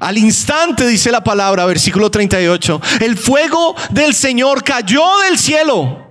[0.00, 6.08] Al instante, dice la palabra, versículo 38, el fuego del Señor cayó del cielo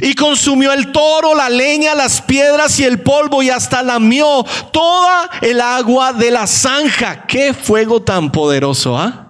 [0.00, 5.30] y consumió el toro, la leña, las piedras y el polvo y hasta lamió toda
[5.40, 7.26] el agua de la zanja.
[7.26, 9.24] Qué fuego tan poderoso, ¿ah?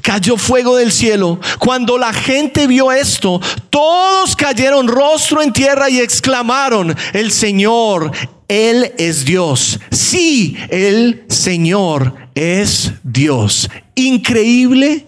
[0.00, 1.40] Cayó fuego del cielo.
[1.58, 8.12] Cuando la gente vio esto, todos cayeron rostro en tierra y exclamaron, el Señor,
[8.46, 9.80] Él es Dios.
[9.90, 13.68] Sí, el Señor es Dios.
[13.94, 15.06] Increíble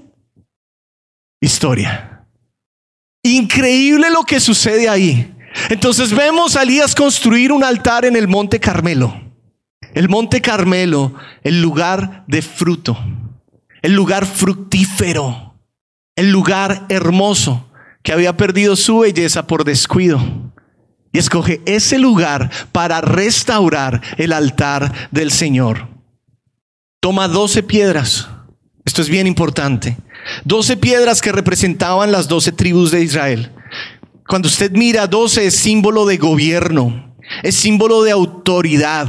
[1.41, 2.27] historia.
[3.23, 5.35] Increíble lo que sucede ahí.
[5.71, 9.23] Entonces vemos a Elías construir un altar en el monte Carmelo.
[9.95, 12.99] El monte Carmelo, el lugar de fruto,
[13.81, 15.55] el lugar fructífero,
[16.17, 17.71] el lugar hermoso
[18.03, 20.21] que había perdido su belleza por descuido.
[21.13, 25.94] Y escoge ese lugar para restaurar el altar del Señor
[27.05, 28.29] toma doce piedras.
[28.83, 29.99] Esto es bien importante.
[30.43, 33.53] Doce piedras que representaban las doce tribus de Israel.
[34.27, 39.07] Cuando usted mira doce es símbolo de gobierno, es símbolo de autoridad,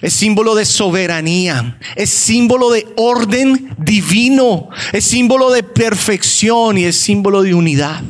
[0.00, 6.96] es símbolo de soberanía, es símbolo de orden divino, es símbolo de perfección y es
[6.96, 8.02] símbolo de unidad.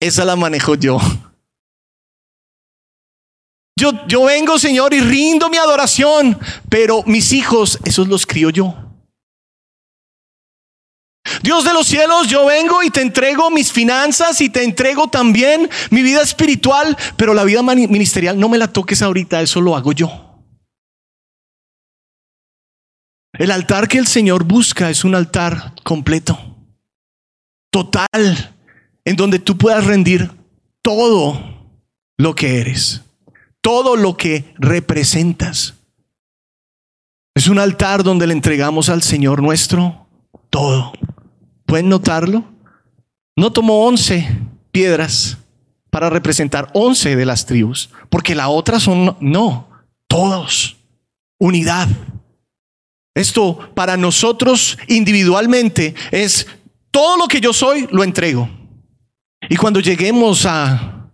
[0.00, 0.98] Esa la manejo yo.
[3.76, 8.81] Yo, yo vengo, Señor, y rindo mi adoración, pero mis hijos, esos los crío yo.
[11.42, 15.68] Dios de los cielos, yo vengo y te entrego mis finanzas y te entrego también
[15.90, 19.92] mi vida espiritual, pero la vida ministerial no me la toques ahorita, eso lo hago
[19.92, 20.32] yo.
[23.32, 26.38] El altar que el Señor busca es un altar completo,
[27.70, 28.54] total,
[29.04, 30.30] en donde tú puedas rendir
[30.82, 31.70] todo
[32.18, 33.02] lo que eres,
[33.60, 35.74] todo lo que representas.
[37.34, 40.06] Es un altar donde le entregamos al Señor nuestro
[40.50, 40.92] todo.
[41.66, 42.44] ¿Pueden notarlo?
[43.36, 44.28] No tomó once
[44.70, 45.38] piedras
[45.90, 49.68] para representar once de las tribus, porque la otra son, no,
[50.08, 50.76] todos,
[51.38, 51.88] unidad.
[53.14, 56.46] Esto para nosotros individualmente es
[56.90, 58.48] todo lo que yo soy, lo entrego.
[59.48, 61.10] Y cuando lleguemos a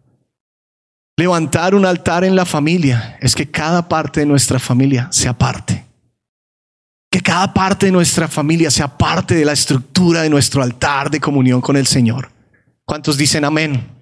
[1.17, 5.88] levantar un altar en la familia, es que cada parte de nuestra familia se aparte.
[7.11, 11.21] Que cada parte de nuestra familia sea parte de la estructura de nuestro altar de
[11.21, 12.31] comunión con el Señor.
[12.85, 13.99] ¿Cuántos dicen amén?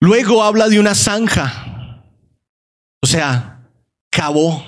[0.00, 2.02] Luego habla de una zanja.
[3.02, 3.60] O sea,
[4.10, 4.62] cavó.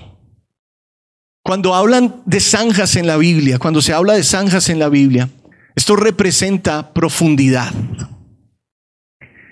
[1.42, 5.28] Cuando hablan de zanjas en la Biblia, cuando se habla de zanjas en la Biblia,
[5.74, 7.72] esto representa profundidad.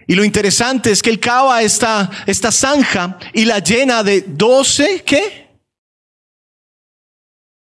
[0.06, 5.02] Y lo interesante es que él cava esta, esta zanja y la llena de 12,
[5.04, 5.47] ¿qué?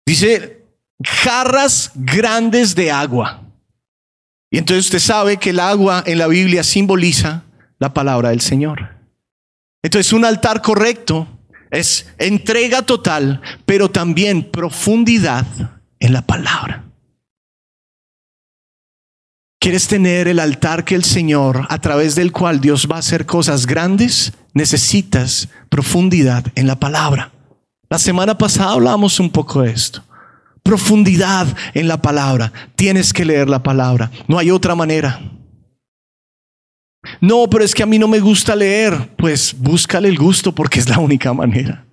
[0.08, 0.64] Dice,
[1.04, 3.42] jarras grandes de agua.
[4.50, 7.42] Y entonces usted sabe que el agua en la Biblia simboliza
[7.78, 8.96] la palabra del Señor.
[9.82, 11.28] Entonces un altar correcto
[11.70, 15.44] es entrega total, pero también profundidad
[16.00, 16.86] en la palabra.
[19.60, 23.26] ¿Quieres tener el altar que el Señor, a través del cual Dios va a hacer
[23.26, 24.32] cosas grandes?
[24.54, 27.30] Necesitas profundidad en la palabra.
[27.90, 30.02] La semana pasada hablamos un poco de esto.
[30.62, 32.52] Profundidad en la palabra.
[32.76, 34.10] Tienes que leer la palabra.
[34.26, 35.20] No hay otra manera.
[37.20, 39.14] No, pero es que a mí no me gusta leer.
[39.16, 41.86] Pues búscale el gusto porque es la única manera.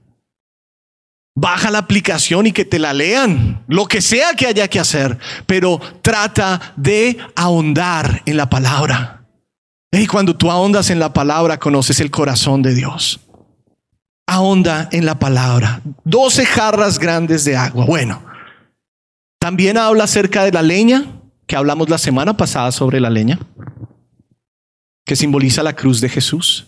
[1.37, 5.17] Baja la aplicación y que te la lean, lo que sea que haya que hacer,
[5.45, 9.25] pero trata de ahondar en la palabra.
[9.91, 13.19] Y cuando tú ahondas en la palabra, conoces el corazón de Dios.
[14.27, 15.81] Ahonda en la palabra.
[16.03, 17.85] Doce jarras grandes de agua.
[17.85, 18.23] Bueno,
[19.39, 21.05] también habla acerca de la leña,
[21.45, 23.39] que hablamos la semana pasada sobre la leña,
[25.05, 26.67] que simboliza la cruz de Jesús.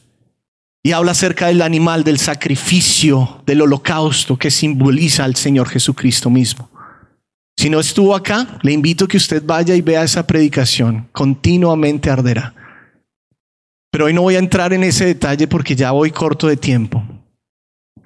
[0.84, 6.70] Y habla acerca del animal, del sacrificio, del holocausto que simboliza al Señor Jesucristo mismo.
[7.58, 11.10] Si no estuvo acá, le invito que usted vaya y vea esa predicación.
[11.12, 12.54] Continuamente arderá.
[13.90, 17.04] Pero hoy no voy a entrar en ese detalle porque ya voy corto de tiempo.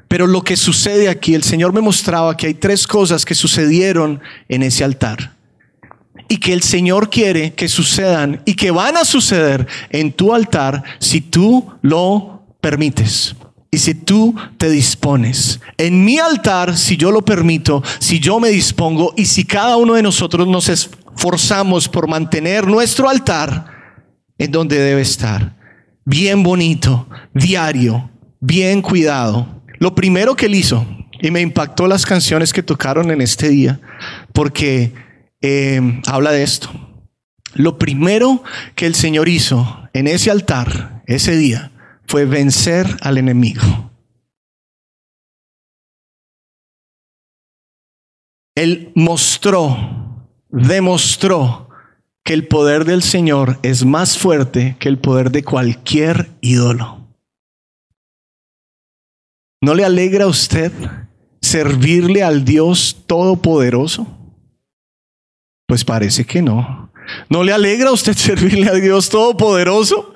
[0.08, 4.20] Pero lo que sucede aquí, el Señor me mostraba que hay tres cosas que sucedieron
[4.50, 5.36] en ese altar.
[6.28, 10.84] Y que el Señor quiere que sucedan y que van a suceder en tu altar
[11.00, 13.36] si tú lo permites
[13.72, 15.62] y si tú te dispones.
[15.78, 19.94] En mi altar, si yo lo permito, si yo me dispongo y si cada uno
[19.94, 23.66] de nosotros nos esforzamos por mantener nuestro altar
[24.38, 25.56] en donde debe estar,
[26.04, 28.10] bien bonito, diario,
[28.42, 29.61] bien cuidado.
[29.82, 30.86] Lo primero que él hizo,
[31.23, 33.82] y me impactó las canciones que tocaron en este día,
[34.32, 34.93] porque
[35.41, 36.69] em, habla de esto.
[37.55, 38.43] Lo primero
[38.75, 41.71] que el Señor hizo en ese altar, ese día,
[42.05, 43.89] fue vencer al enemigo.
[48.53, 51.69] Él mostró, demostró
[52.23, 57.01] que el poder del Señor es más fuerte que el poder de cualquier ídolo.
[59.62, 60.72] ¿No le alegra a usted
[61.39, 64.07] servirle al Dios Todopoderoso?
[65.68, 66.91] Pues parece que no.
[67.30, 70.14] ¿No le alegra a usted servirle al Dios Todopoderoso?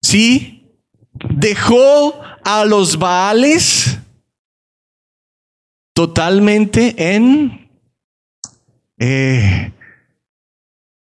[0.00, 0.64] Sí.
[1.12, 3.98] Dejó a los Baales
[5.92, 7.68] totalmente en...
[8.98, 9.72] Eh,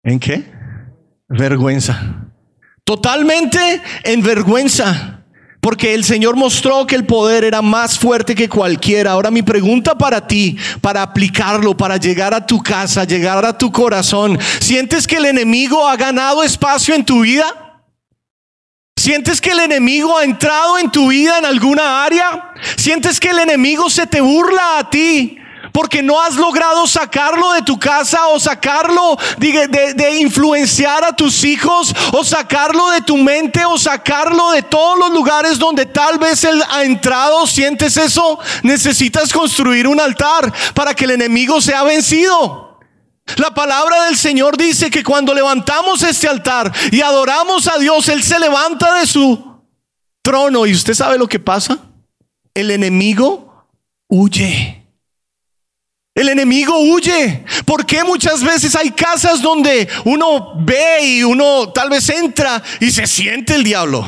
[0.04, 0.44] ¿En qué?
[1.28, 2.32] Vergüenza.
[2.84, 5.19] Totalmente en vergüenza.
[5.60, 9.12] Porque el Señor mostró que el poder era más fuerte que cualquiera.
[9.12, 13.72] Ahora mi pregunta para ti, para aplicarlo, para llegar a tu casa, llegar a tu
[13.72, 17.84] corazón, ¿sientes que el enemigo ha ganado espacio en tu vida?
[18.96, 22.52] ¿Sientes que el enemigo ha entrado en tu vida en alguna área?
[22.76, 25.39] ¿Sientes que el enemigo se te burla a ti?
[25.72, 31.44] Porque no has logrado sacarlo de tu casa o sacarlo de, de, influenciar a tus
[31.44, 36.44] hijos o sacarlo de tu mente o sacarlo de todos los lugares donde tal vez
[36.44, 37.48] él ha entrado.
[37.48, 38.40] ¿Sientes eso?
[38.64, 42.70] Necesitas construir un altar para que el enemigo sea vencido.
[43.38, 48.24] La palabra del Señor dice que cuando levantamos este altar y adoramos a Dios, Él
[48.24, 49.62] se levanta de su
[50.22, 50.66] trono.
[50.66, 51.78] ¿Y usted sabe lo que pasa?
[52.54, 53.68] El enemigo
[54.08, 54.79] huye.
[56.20, 57.46] El enemigo huye.
[57.66, 63.08] porque muchas veces hay casas donde uno ve y uno tal vez entra y se
[63.08, 64.06] siente el diablo?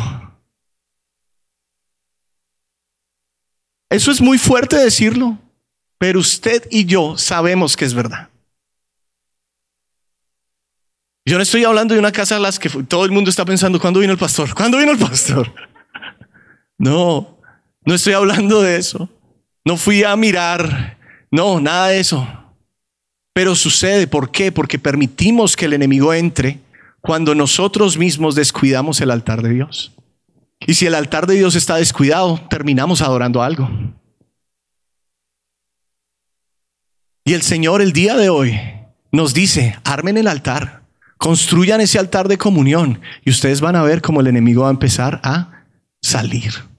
[3.89, 5.37] Eso es muy fuerte decirlo,
[5.97, 8.27] pero usted y yo sabemos que es verdad.
[11.25, 13.79] Yo no estoy hablando de una casa a las que todo el mundo está pensando,
[13.79, 14.53] ¿cuándo vino el pastor?
[14.53, 15.53] ¿Cuándo vino el pastor?
[16.77, 17.37] No,
[17.85, 19.07] no estoy hablando de eso.
[19.63, 20.97] No fui a mirar
[21.31, 22.27] no, nada de eso.
[23.33, 24.51] Pero sucede, ¿por qué?
[24.51, 26.59] Porque permitimos que el enemigo entre
[26.99, 29.93] cuando nosotros mismos descuidamos el altar de Dios.
[30.59, 33.69] Y si el altar de Dios está descuidado, terminamos adorando algo.
[37.23, 38.59] Y el Señor el día de hoy
[39.11, 40.83] nos dice, armen el altar,
[41.17, 44.71] construyan ese altar de comunión y ustedes van a ver cómo el enemigo va a
[44.71, 45.65] empezar a
[46.01, 46.70] salir.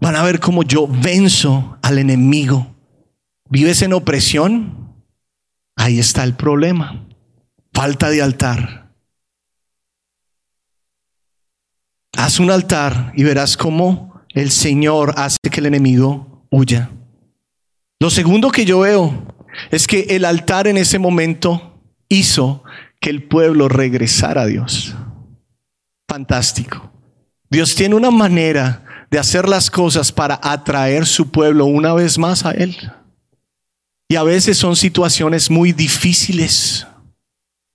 [0.00, 2.74] Van a ver cómo yo venzo al enemigo.
[3.48, 4.94] ¿Vives en opresión?
[5.76, 7.06] Ahí está el problema.
[7.72, 8.92] Falta de altar.
[12.16, 16.90] Haz un altar y verás cómo el Señor hace que el enemigo huya.
[18.00, 19.34] Lo segundo que yo veo
[19.70, 22.62] es que el altar en ese momento hizo
[23.00, 24.94] que el pueblo regresara a Dios.
[26.08, 26.92] Fantástico.
[27.50, 28.83] Dios tiene una manera
[29.14, 32.76] de hacer las cosas para atraer su pueblo una vez más a Él.
[34.08, 36.84] Y a veces son situaciones muy difíciles.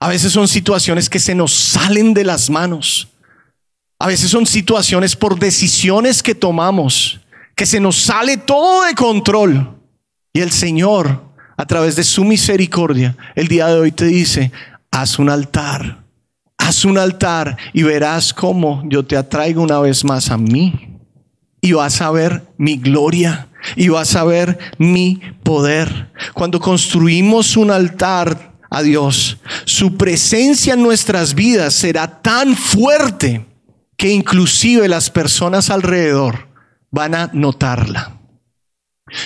[0.02, 3.08] A veces son situaciones que se nos salen de las manos.
[4.00, 7.22] A veces son situaciones por decisiones que tomamos,
[7.56, 9.78] que se nos sale todo de control.
[10.34, 11.24] Y el Señor,
[11.56, 14.52] a través de su misericordia, el día de hoy te dice,
[14.92, 16.04] haz un altar,
[16.58, 20.89] haz un altar y verás cómo yo te atraigo una vez más a mí
[21.62, 26.12] y vas a ver mi gloria y vas a ver mi poder.
[26.34, 33.46] Cuando construimos un altar a Dios, su presencia en nuestras vidas será tan fuerte
[33.98, 36.48] que inclusive las personas alrededor
[36.92, 38.18] van a notarla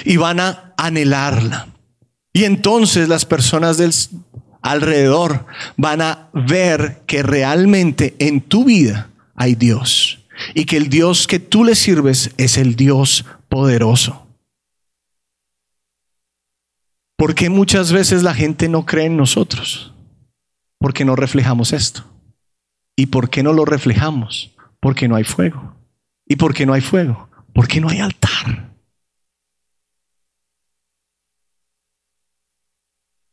[0.05, 1.67] y van a anhelarla.
[2.33, 3.93] Y entonces las personas del
[4.63, 5.45] alrededor
[5.77, 10.22] van a ver que realmente en tu vida hay Dios
[10.53, 14.27] y que el Dios que tú le sirves es el Dios poderoso.
[17.15, 19.93] ¿Por qué muchas veces la gente no cree en nosotros?
[20.77, 22.03] Porque no reflejamos esto.
[22.95, 24.55] ¿Y por qué no lo reflejamos?
[24.79, 25.75] Porque no hay fuego.
[26.25, 27.29] ¿Y por qué no hay fuego?
[27.53, 28.73] Porque no hay altar.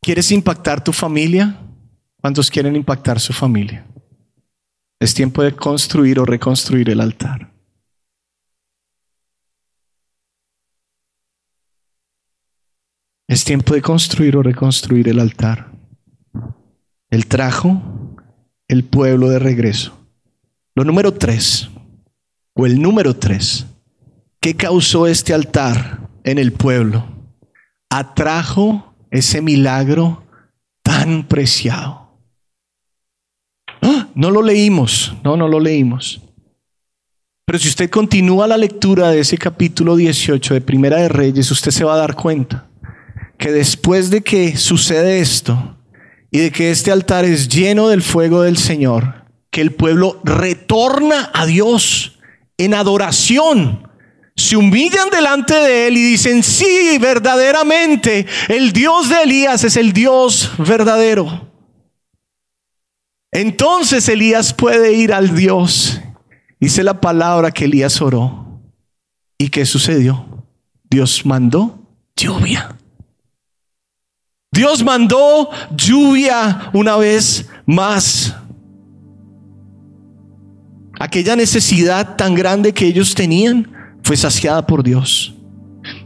[0.01, 1.59] ¿Quieres impactar tu familia?
[2.21, 3.85] ¿Cuántos quieren impactar su familia?
[5.01, 7.51] Es tiempo de construir o reconstruir el altar.
[13.27, 15.71] Es tiempo de construir o reconstruir el altar.
[17.09, 17.81] Él trajo
[18.67, 19.97] el pueblo de regreso.
[20.75, 21.71] Lo número tres,
[22.53, 23.65] o el número tres,
[24.39, 27.07] ¿qué causó este altar en el pueblo?
[27.89, 30.27] Atrajo ese milagro
[30.83, 32.00] tan preciado.
[34.15, 36.21] No lo leímos, no, no lo leímos.
[37.45, 41.71] Pero si usted continúa la lectura de ese capítulo 18 de Primera de Reyes, usted
[41.71, 42.67] se va a dar cuenta
[43.37, 45.77] que después de que sucede esto
[46.31, 51.29] y de que este altar es lleno del fuego del Señor, que el pueblo retorna
[51.33, 52.19] a Dios
[52.57, 53.89] en adoración,
[54.35, 59.91] se humillan delante de Él y dicen, sí, verdaderamente, el Dios de Elías es el
[59.91, 61.50] Dios verdadero.
[63.31, 66.01] Entonces Elías puede ir al Dios.
[66.59, 68.59] Dice la palabra que Elías oró.
[69.37, 70.45] ¿Y qué sucedió?
[70.89, 71.79] Dios mandó
[72.15, 72.75] lluvia.
[74.51, 78.35] Dios mandó lluvia una vez más.
[80.99, 85.33] Aquella necesidad tan grande que ellos tenían fue saciada por Dios.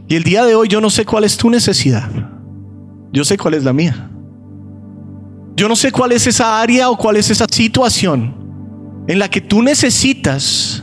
[0.08, 2.08] Y el día de hoy yo no sé cuál es tu necesidad.
[3.12, 4.10] Yo sé cuál es la mía.
[5.56, 8.34] Yo no sé cuál es esa área o cuál es esa situación
[9.08, 10.82] en la que tú necesitas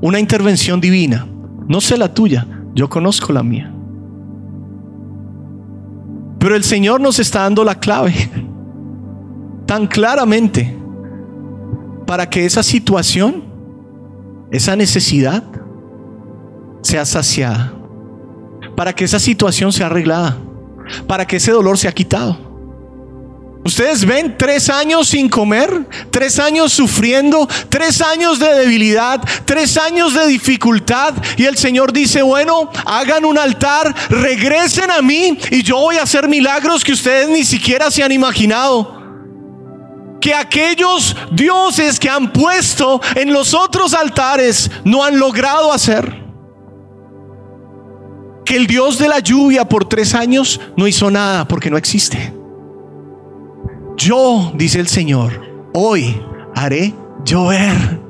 [0.00, 1.26] una intervención divina.
[1.66, 3.72] No sé la tuya, yo conozco la mía.
[6.38, 8.14] Pero el Señor nos está dando la clave
[9.66, 10.78] tan claramente
[12.06, 13.44] para que esa situación,
[14.52, 15.42] esa necesidad,
[16.82, 17.74] sea saciada.
[18.76, 20.36] Para que esa situación sea arreglada.
[21.08, 22.49] Para que ese dolor sea quitado.
[23.62, 30.14] Ustedes ven tres años sin comer, tres años sufriendo, tres años de debilidad, tres años
[30.14, 31.14] de dificultad.
[31.36, 36.04] Y el Señor dice, bueno, hagan un altar, regresen a mí y yo voy a
[36.04, 38.98] hacer milagros que ustedes ni siquiera se han imaginado.
[40.22, 46.24] Que aquellos dioses que han puesto en los otros altares no han logrado hacer.
[48.46, 52.39] Que el Dios de la lluvia por tres años no hizo nada porque no existe.
[54.00, 56.18] Yo, dice el Señor, hoy
[56.54, 58.00] haré llover.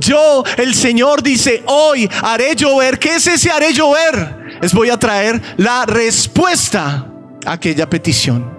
[0.00, 2.98] Yo, el Señor dice, hoy haré llover.
[2.98, 4.58] ¿Qué es ese haré llover?
[4.62, 7.06] Es voy a traer la respuesta
[7.44, 8.50] a aquella petición.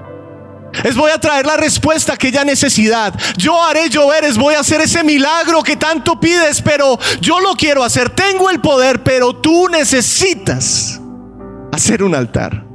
[0.83, 3.11] Es voy a traer la respuesta a aquella necesidad.
[3.37, 7.55] Yo haré llover, es voy a hacer ese milagro que tanto pides, pero yo lo
[7.55, 8.11] quiero hacer.
[8.11, 11.01] Tengo el poder, pero tú necesitas
[11.71, 12.74] hacer un altar.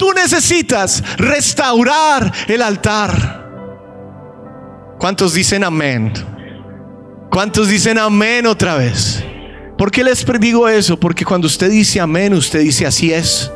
[0.00, 3.50] Tú necesitas restaurar el altar.
[4.98, 6.14] ¿Cuántos dicen amén?
[7.30, 9.22] ¿Cuántos dicen amén otra vez?
[9.76, 10.98] ¿Por qué les digo eso?
[10.98, 13.52] Porque cuando usted dice amén, usted dice así es.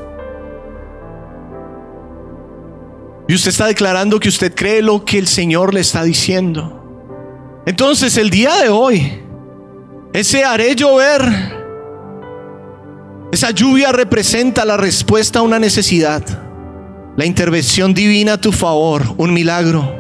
[3.26, 7.62] Y usted está declarando que usted cree lo que el Señor le está diciendo.
[7.64, 9.22] Entonces el día de hoy,
[10.12, 11.53] ese haré llover
[13.34, 16.22] esa lluvia representa la respuesta a una necesidad,
[17.16, 19.92] la intervención divina a tu favor, un milagro.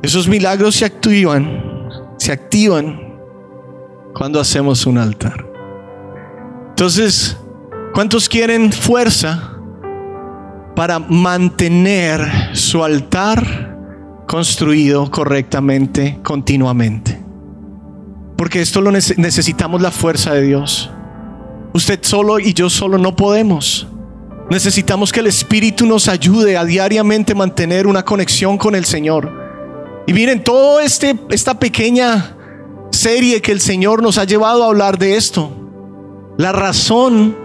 [0.00, 3.18] Esos milagros se activan, se activan
[4.14, 5.44] cuando hacemos un altar.
[6.68, 7.36] Entonces,
[7.92, 9.56] ¿cuántos quieren fuerza
[10.76, 13.76] para mantener su altar
[14.28, 17.11] construido correctamente, continuamente?
[18.42, 20.90] Porque esto lo necesitamos la fuerza de Dios.
[21.74, 23.86] Usted solo y yo solo no podemos.
[24.50, 29.30] Necesitamos que el Espíritu nos ayude a diariamente mantener una conexión con el Señor.
[30.08, 32.36] Y miren, toda este, esta pequeña
[32.90, 35.52] serie que el Señor nos ha llevado a hablar de esto,
[36.36, 37.36] la razón,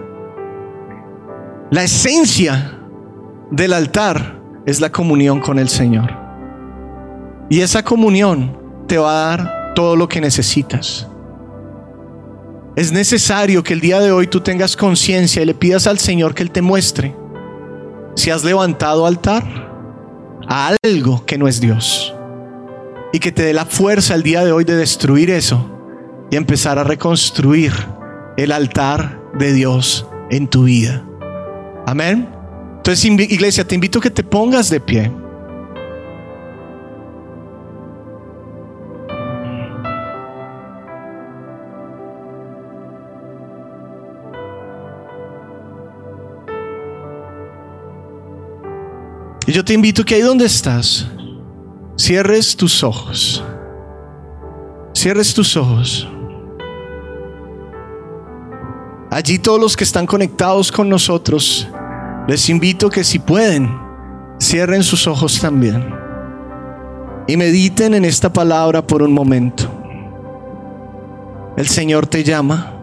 [1.70, 2.76] la esencia
[3.52, 6.10] del altar es la comunión con el Señor.
[7.50, 11.06] Y esa comunión te va a dar todo lo que necesitas.
[12.74, 16.34] Es necesario que el día de hoy tú tengas conciencia y le pidas al Señor
[16.34, 17.14] que Él te muestre
[18.16, 19.44] si has levantado altar
[20.48, 22.12] a algo que no es Dios.
[23.12, 25.70] Y que te dé la fuerza el día de hoy de destruir eso
[26.28, 27.72] y empezar a reconstruir
[28.36, 31.04] el altar de Dios en tu vida.
[31.86, 32.28] Amén.
[32.78, 35.12] Entonces, iglesia, te invito a que te pongas de pie.
[49.48, 51.06] Y yo te invito que ahí donde estás,
[51.96, 53.42] cierres tus ojos.
[54.92, 56.06] Cierres tus ojos.
[59.10, 61.66] Allí todos los que están conectados con nosotros,
[62.28, 63.74] les invito que si pueden,
[64.38, 65.94] cierren sus ojos también.
[67.26, 69.64] Y mediten en esta palabra por un momento.
[71.56, 72.74] El Señor te llama.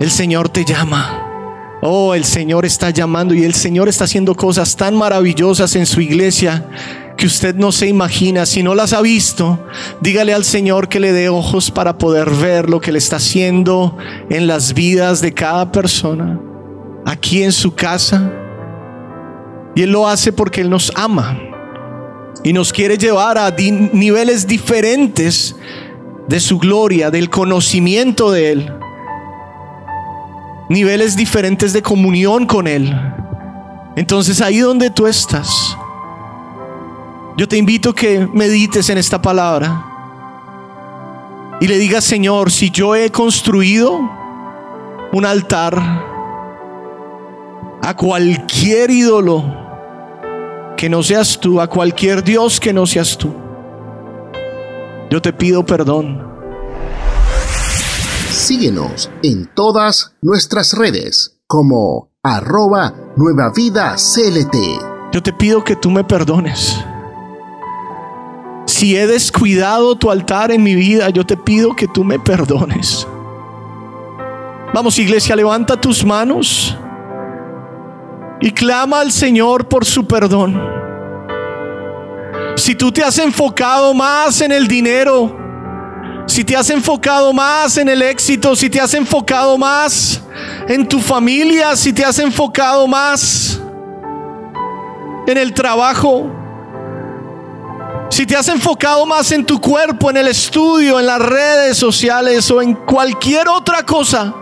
[0.00, 1.27] El Señor te llama.
[1.80, 6.00] Oh, el Señor está llamando y el Señor está haciendo cosas tan maravillosas en su
[6.00, 6.66] iglesia
[7.16, 8.46] que usted no se imagina.
[8.46, 9.64] Si no las ha visto,
[10.00, 13.96] dígale al Señor que le dé ojos para poder ver lo que le está haciendo
[14.28, 16.40] en las vidas de cada persona,
[17.06, 18.32] aquí en su casa.
[19.76, 21.38] Y Él lo hace porque Él nos ama
[22.42, 25.54] y nos quiere llevar a niveles diferentes
[26.26, 28.72] de su gloria, del conocimiento de Él.
[30.68, 32.94] Niveles diferentes de comunión con Él.
[33.96, 35.76] Entonces ahí donde tú estás,
[37.36, 39.84] yo te invito que medites en esta palabra
[41.60, 43.98] y le digas, Señor, si yo he construido
[45.12, 45.76] un altar
[47.82, 49.44] a cualquier ídolo
[50.76, 53.32] que no seas tú, a cualquier Dios que no seas tú,
[55.10, 56.27] yo te pido perdón.
[58.38, 64.54] Síguenos en todas nuestras redes como arroba nueva vida CLT.
[65.12, 66.78] Yo te pido que tú me perdones.
[68.66, 73.08] Si he descuidado tu altar en mi vida, yo te pido que tú me perdones.
[74.72, 76.78] Vamos iglesia, levanta tus manos
[78.40, 80.62] y clama al Señor por su perdón.
[82.54, 85.47] Si tú te has enfocado más en el dinero,
[86.28, 90.20] si te has enfocado más en el éxito, si te has enfocado más
[90.68, 93.58] en tu familia, si te has enfocado más
[95.26, 96.30] en el trabajo,
[98.10, 102.50] si te has enfocado más en tu cuerpo, en el estudio, en las redes sociales
[102.50, 104.34] o en cualquier otra cosa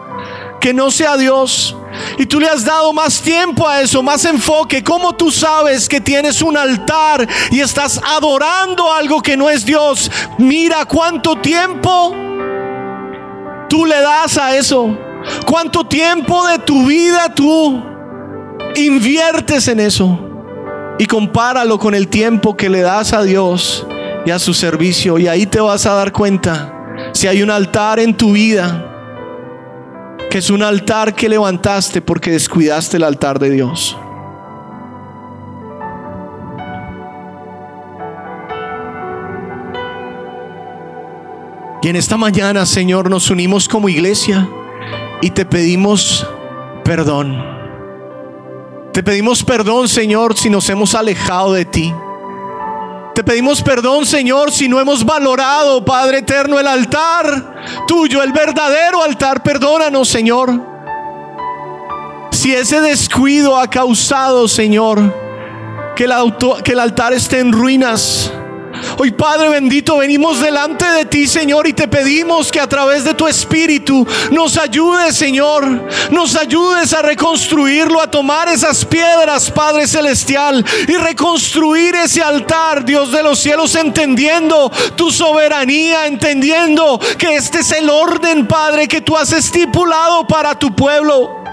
[0.61, 1.77] que no sea Dios,
[2.19, 6.01] y tú le has dado más tiempo a eso, más enfoque, ¿cómo tú sabes que
[6.01, 10.11] tienes un altar y estás adorando algo que no es Dios?
[10.39, 12.15] Mira cuánto tiempo
[13.69, 14.99] tú le das a eso.
[15.45, 17.83] ¿Cuánto tiempo de tu vida tú
[18.77, 20.27] inviertes en eso?
[20.99, 23.87] y compáralo con el tiempo que le das a Dios
[24.25, 25.19] y a su servicio.
[25.19, 26.73] Y ahí te vas a dar cuenta
[27.13, 28.96] si hay un altar en tu vida,
[30.31, 33.97] que es un altar que levantaste porque descuidaste el altar de Dios.
[41.83, 44.49] Y en esta mañana, Señor, nos unimos como iglesia
[45.23, 46.27] y te pedimos
[46.85, 47.45] perdón.
[48.93, 51.95] Te pedimos perdón, Señor, si nos hemos alejado de ti.
[53.17, 57.55] Te pedimos perdón, Señor, si no hemos valorado, Padre eterno, el altar
[57.89, 59.43] tuyo, el verdadero altar.
[59.43, 60.53] Perdónanos, Señor.
[62.31, 65.15] Si ese descuido ha causado, Señor,
[65.97, 66.13] que el,
[66.63, 68.31] que el altar esté en ruinas
[68.99, 73.13] Hoy Padre bendito, venimos delante de ti, Señor, y te pedimos que a través de
[73.13, 75.67] tu Espíritu nos ayudes, Señor,
[76.11, 83.13] nos ayudes a reconstruirlo, a tomar esas piedras, Padre Celestial, y reconstruir ese altar, Dios
[83.13, 89.15] de los cielos, entendiendo tu soberanía, entendiendo que este es el orden, Padre, que tú
[89.15, 91.46] has estipulado para tu pueblo.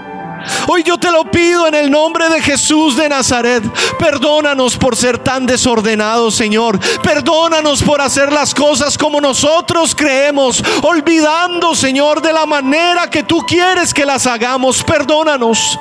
[0.68, 3.62] Hoy yo te lo pido en el nombre de Jesús de Nazaret.
[3.98, 6.78] Perdónanos por ser tan desordenados, Señor.
[7.02, 13.40] Perdónanos por hacer las cosas como nosotros creemos, olvidando, Señor, de la manera que tú
[13.46, 14.82] quieres que las hagamos.
[14.82, 15.78] Perdónanos.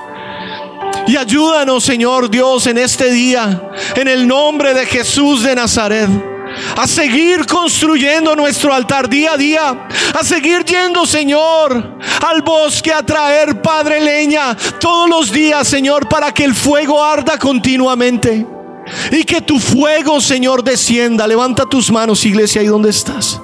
[1.07, 6.32] Y ayúdanos, Señor Dios, en este día, en el nombre de Jesús de Nazaret
[6.75, 13.03] a seguir construyendo nuestro altar día a día, a seguir yendo, Señor, al bosque a
[13.03, 18.45] traer, Padre, leña todos los días, Señor, para que el fuego arda continuamente.
[19.11, 21.25] Y que tu fuego, Señor, descienda.
[21.25, 23.39] Levanta tus manos, iglesia, ahí donde estás.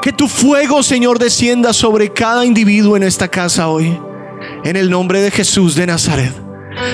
[0.00, 3.98] Que tu fuego, Señor, descienda sobre cada individuo en esta casa hoy.
[4.62, 6.45] En el nombre de Jesús de Nazaret.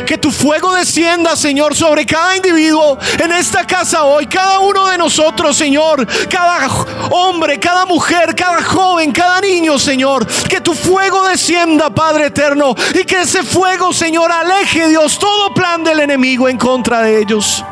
[0.07, 4.27] Que tu fuego descienda, Señor, sobre cada individuo en esta casa hoy.
[4.27, 6.07] Cada uno de nosotros, Señor.
[6.29, 6.69] Cada
[7.11, 10.27] hombre, cada mujer, cada joven, cada niño, Señor.
[10.49, 12.75] Que tu fuego descienda, Padre eterno.
[12.95, 17.65] Y que ese fuego, Señor, aleje, Dios, todo plan del enemigo en contra de ellos.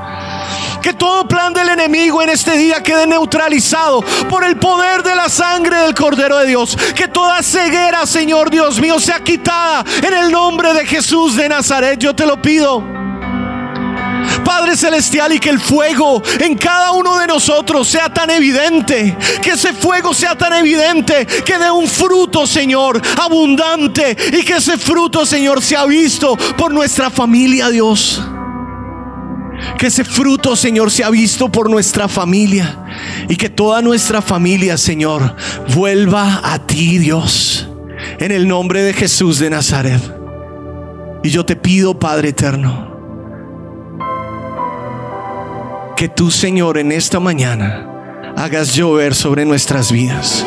[0.83, 5.29] Que todo plan del enemigo en este día quede neutralizado por el poder de la
[5.29, 6.77] sangre del Cordero de Dios.
[6.95, 11.99] Que toda ceguera, Señor Dios mío, sea quitada en el nombre de Jesús de Nazaret.
[11.99, 12.83] Yo te lo pido.
[14.45, 19.51] Padre Celestial, y que el fuego en cada uno de nosotros sea tan evidente, que
[19.51, 25.25] ese fuego sea tan evidente, que dé un fruto, Señor, abundante, y que ese fruto,
[25.25, 28.21] Señor, sea visto por nuestra familia, Dios.
[29.79, 32.85] Que ese fruto, Señor, sea visto por nuestra familia.
[33.29, 35.37] Y que toda nuestra familia, Señor,
[35.75, 37.69] vuelva a ti, Dios.
[38.19, 40.01] En el nombre de Jesús de Nazaret.
[41.23, 42.89] Y yo te pido, Padre eterno,
[45.97, 47.87] que tú, Señor, en esta mañana
[48.37, 50.47] hagas llover sobre nuestras vidas.